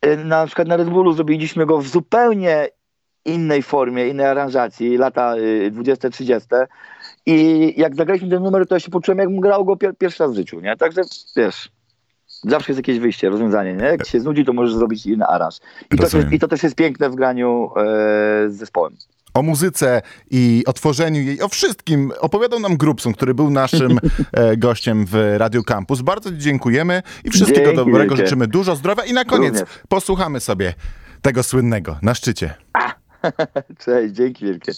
y, 0.07 0.17
na 0.17 0.47
przykład 0.47 0.69
na 0.69 0.77
Red 0.77 0.89
Bullu 0.89 1.13
zrobiliśmy 1.13 1.67
go 1.67 1.79
w 1.79 1.89
zupełnie 1.89 2.69
innej 3.25 3.63
formie, 3.63 4.09
innej 4.09 4.27
aranżacji, 4.27 4.97
lata 4.97 5.37
y, 5.37 5.71
20-30 5.75 6.67
i 7.27 7.75
jak 7.77 7.97
zagraliśmy 7.97 8.29
ten 8.29 8.43
numer, 8.43 8.67
to 8.67 8.75
ja 8.75 8.81
się 8.81 8.91
poczułem, 8.91 9.19
jakbym 9.19 9.41
grał 9.41 9.65
go 9.65 9.73
pier- 9.77 9.97
pierwszy 9.99 10.23
raz 10.23 10.33
w 10.33 10.37
życiu, 10.37 10.61
nie? 10.61 10.77
Także, 10.77 11.03
wiesz, 11.37 11.69
zawsze 12.45 12.73
jest 12.73 12.79
jakieś 12.79 12.99
wyjście, 12.99 13.29
rozwiązanie, 13.29 13.73
nie? 13.75 13.85
Jak 13.85 14.07
się 14.07 14.21
znudzi, 14.21 14.45
to 14.45 14.53
możesz 14.53 14.75
zrobić 14.75 15.07
inny 15.07 15.27
aranż. 15.27 15.55
I 15.91 15.97
to, 15.97 16.07
I 16.33 16.39
to 16.39 16.49
też 16.49 16.63
jest 16.63 16.75
piękne 16.77 17.11
w 17.11 17.15
graniu 17.15 17.71
e, 17.77 17.81
z 18.51 18.57
zespołem. 18.57 18.97
O 19.35 19.43
muzyce 19.43 20.03
i 20.31 20.63
o 20.67 20.73
tworzeniu 20.73 21.21
jej, 21.23 21.43
o 21.43 21.49
wszystkim 21.49 22.13
opowiadał 22.21 22.61
nam 22.61 22.77
Grubson, 22.77 23.13
który 23.13 23.35
był 23.35 23.51
naszym 23.51 23.99
e, 24.33 24.57
gościem 24.57 25.07
w 25.07 25.35
Radio 25.37 25.63
Campus. 25.63 26.03
Bardzo 26.03 26.31
Ci 26.31 26.39
dziękujemy 26.39 27.03
i 27.25 27.31
wszystkiego 27.31 27.61
Dzięki 27.67 27.77
dobrego. 27.77 27.99
wielkie. 27.99 28.17
Życzymy 28.17 28.47
dużo 28.47 28.77
zdrowia 28.77 29.05
i 29.05 29.13
na 29.13 29.25
koniec 29.25 29.61
Również. 29.61 29.79
posłuchamy 29.89 30.41
sobie 30.41 30.75
tego 31.23 31.43
słynnego 31.43 31.99
na 32.03 32.15
szczycie. 32.15 32.55
Cześć, 33.85 34.15
dzięki 34.15 34.45
wielkie. 34.45 34.73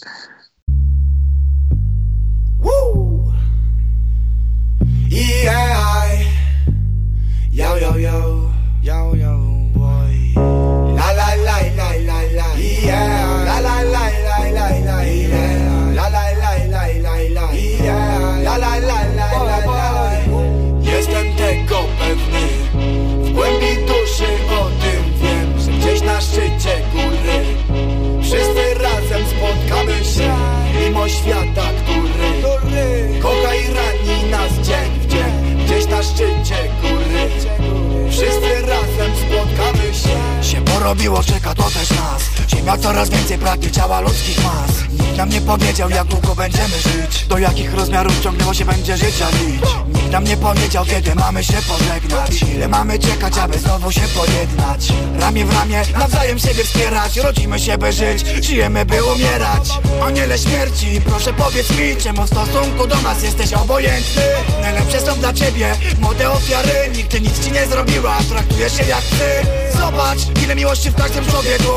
Powiedział 45.73 45.89
jak 45.89 46.07
długo 46.07 46.35
będziemy 46.35 46.67
żyć. 46.67 47.25
Do 47.25 47.37
jakich 47.37 47.73
rozmiarów 47.73 48.19
ciągnęło 48.19 48.53
się 48.53 48.65
będzie 48.65 48.97
życia 48.97 49.27
lić 49.29 49.61
Nikt 49.93 50.11
nam 50.11 50.23
nie 50.23 50.32
powiedział 50.43 50.85
kiedy 50.85 51.15
mamy 51.15 51.43
się 51.43 51.53
pożegnać? 51.53 52.41
Ile 52.55 52.67
mamy 52.67 52.99
czekać, 52.99 53.37
aby 53.37 53.59
znowu 53.59 53.91
się 53.91 54.01
pojednać? 54.01 54.87
Ramię 55.19 55.45
w 55.45 55.53
ramię, 55.53 55.81
nawzajem 55.99 56.39
siebie 56.39 56.63
wspierać 56.63 57.17
Rodzimy 57.17 57.59
się 57.59 57.77
by 57.77 57.93
żyć, 57.93 58.25
żyjemy 58.41 58.85
by 58.85 59.03
umierać. 59.03 59.69
Aniele 60.01 60.37
śmierci, 60.37 61.01
proszę 61.05 61.33
powiedz 61.33 61.69
mi 61.69 61.97
Czemu 62.03 62.23
w 62.23 62.27
stosunku 62.27 62.87
do 62.87 63.01
nas 63.01 63.23
jesteś 63.23 63.53
obojętny? 63.53 64.21
Najlepsze 64.61 65.01
są 65.01 65.19
dla 65.19 65.33
ciebie 65.33 65.75
młode 66.01 66.31
ofiary 66.31 66.91
Nigdy 66.95 67.21
nic 67.21 67.45
ci 67.45 67.51
nie 67.51 67.67
zrobiła, 67.67 68.17
traktujesz 68.29 68.77
się 68.77 68.83
jak 68.83 69.03
ty. 69.03 69.47
Zobacz, 69.77 70.19
ile 70.43 70.55
miłości 70.55 70.89
w 70.89 70.95
każdym 70.95 71.25
człowieku. 71.25 71.71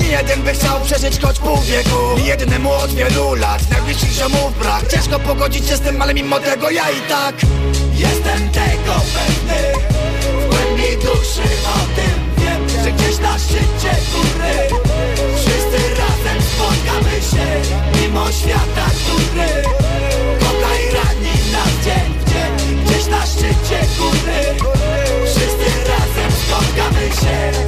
Nie 0.00 0.08
jeden 0.08 0.42
by 0.42 0.54
chciał 0.54 0.80
przeżyć 0.80 1.20
choć 1.20 1.38
pół 1.38 1.60
wieku. 1.60 2.24
Jednemu 2.24 2.72
od 2.72 2.94
wielu 2.94 3.34
lat 3.34 3.70
Najbliższych 3.70 4.12
ziomów 4.12 4.58
brak. 4.58 4.88
Ciężko 4.88 5.18
pogodzić 5.18 5.68
się 5.68 5.76
z 5.76 5.80
tym, 5.80 6.02
ale 6.02 6.14
mimo 6.14 6.40
tego 6.40 6.70
ja 6.70 6.90
i 6.90 7.00
tak 7.08 7.34
Jestem 8.12 8.48
tego 8.50 8.94
pewny. 9.14 9.60
W 10.40 10.48
głębi 10.48 10.96
duszy 10.96 11.48
o 11.74 11.78
tym 11.96 12.16
wiem 12.38 12.68
że 12.84 12.92
gdzieś 12.92 13.18
na 13.18 13.38
szczycie 13.38 13.96
góry. 14.12 14.82
Wszyscy 15.36 15.78
razem 16.00 16.42
spotkamy 16.42 17.10
się 17.30 17.46
Mimo 18.00 18.32
świata, 18.32 18.86
który 19.04 19.62
Kocha 20.40 20.74
i 20.76 20.94
rani 20.94 21.52
nas 21.52 21.84
dzień 21.84 22.14
w 22.20 22.32
dzień 22.32 22.84
Gdzieś 22.84 23.06
na 23.06 23.26
szczycie 23.26 23.86
góry. 23.98 24.68
Wszyscy 25.24 25.88
razem 25.88 26.32
spotkamy 26.46 27.10
się 27.10 27.62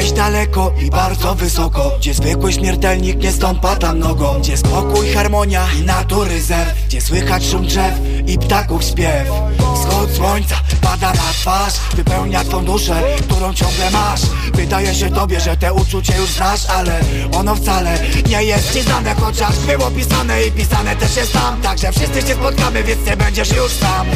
Gdzieś 0.00 0.12
daleko 0.12 0.72
i 0.86 0.90
bardzo 0.90 1.34
wysoko 1.34 1.92
Gdzie 1.98 2.14
zwykły 2.14 2.52
śmiertelnik 2.52 3.22
nie 3.22 3.32
stąpa 3.32 3.76
tam 3.76 3.98
nogą 3.98 4.40
Gdzie 4.40 4.56
spokój, 4.56 5.12
harmonia 5.12 5.66
i 5.80 5.84
natury 5.84 6.42
zew 6.42 6.74
Gdzie 6.86 7.00
słychać 7.00 7.46
szum 7.46 7.66
drzew 7.66 7.94
i 8.26 8.38
ptaków 8.38 8.84
śpiew. 8.84 9.28
Wschód 9.74 10.10
słońca 10.16 10.56
pada 10.80 11.12
na 11.12 11.32
twarz 11.32 11.74
Wypełnia 11.96 12.44
twą 12.44 12.64
duszę, 12.64 13.02
którą 13.20 13.54
ciągle 13.54 13.90
masz 13.90 14.20
Wydaje 14.54 14.94
się 14.94 15.10
tobie, 15.10 15.40
że 15.40 15.56
te 15.56 15.72
uczucie 15.72 16.16
już 16.16 16.30
znasz 16.30 16.66
Ale 16.66 17.00
ono 17.34 17.54
wcale 17.54 17.98
nie 18.28 18.44
jest 18.44 18.72
ci 18.72 18.82
znane 18.82 19.14
Chociaż 19.14 19.58
było 19.58 19.90
pisane 19.90 20.46
i 20.46 20.52
pisane 20.52 20.96
też 20.96 21.16
jest 21.16 21.32
tam. 21.32 21.60
Także 21.62 21.92
wszyscy 21.92 22.20
się 22.22 22.34
spotkamy, 22.34 22.82
więc 22.84 23.06
nie 23.06 23.16
będziesz 23.16 23.56
już 23.56 23.72
sam. 23.72 24.06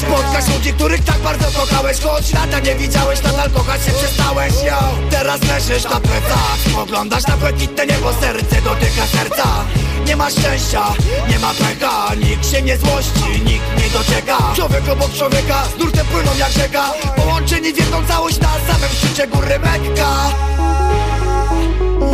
Spotkasz 0.00 0.48
ludzi, 0.54 0.72
których 0.72 1.04
tak 1.04 1.18
bardzo 1.18 1.60
kochałeś 1.60 2.00
Choć 2.00 2.32
lata 2.34 2.58
nie 2.58 2.74
widziałeś, 2.74 3.22
nadal 3.22 3.50
kochać 3.50 3.84
się 3.84 3.92
przestałeś. 3.92 4.52
Yo. 4.64 4.78
Teraz 5.10 5.40
leżysz 5.42 5.84
na 5.84 6.00
plecach 6.00 6.56
Spoglądasz 6.70 7.26
na 7.26 7.36
błękitne 7.36 7.86
niebo, 7.86 8.12
serce 8.20 8.62
dotyka 8.62 9.06
serca. 9.06 9.64
Nie 10.06 10.16
ma 10.16 10.30
szczęścia, 10.30 10.82
nie 11.30 11.38
ma 11.38 11.54
pecha 11.54 12.14
Nikt 12.14 12.50
się 12.50 12.62
nie 12.62 12.76
złości, 12.76 13.42
nikt 13.44 13.82
nie 13.82 13.90
docieka. 13.90 14.38
Człowiek 14.56 14.88
obok 14.88 15.12
człowieka, 15.12 15.62
z 15.76 15.78
nurtem 15.78 16.06
płyną 16.06 16.30
jak 16.38 16.52
rzeka. 16.52 16.84
Połączeni 17.16 17.72
w 17.72 17.78
jedną 17.78 18.06
całość 18.06 18.40
na 18.40 18.48
samym 18.48 18.90
szczycie 18.98 19.26
góry 19.26 19.58
mega 19.58 19.81
lekka 19.82 20.30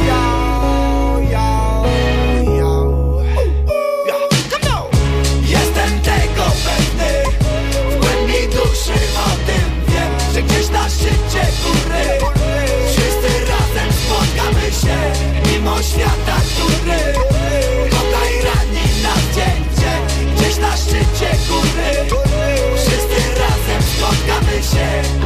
Yo, 0.08 0.24
yo, 1.34 1.48
yo. 2.58 2.74
Jestem 5.42 6.00
tego 6.00 6.44
pewny. 6.64 7.12
W 7.90 8.00
głębi 8.00 8.48
duszy 8.48 8.98
o 9.26 9.30
tym 9.46 9.66
wiem 9.88 10.12
Że 10.34 10.42
gdzieś 10.42 10.68
na 10.70 10.88
szczycie 10.88 11.46
góry. 11.62 12.04
Wszyscy 12.86 13.30
razem 13.50 13.92
spotkamy 13.92 14.66
się 14.72 14.98
Mimo 15.52 15.82
świata, 15.82 16.36
który 16.54 17.12
Kochaj 17.90 18.34
rani 18.44 19.02
nas 19.02 19.34
dzień 19.34 19.64
w 19.70 20.34
Gdzieś 20.36 20.56
na 20.58 20.76
szczycie 20.76 21.30
góry. 21.48 22.20
Wszyscy 22.76 23.40
razem 23.40 23.82
spotkamy 23.82 24.62
się. 24.62 25.17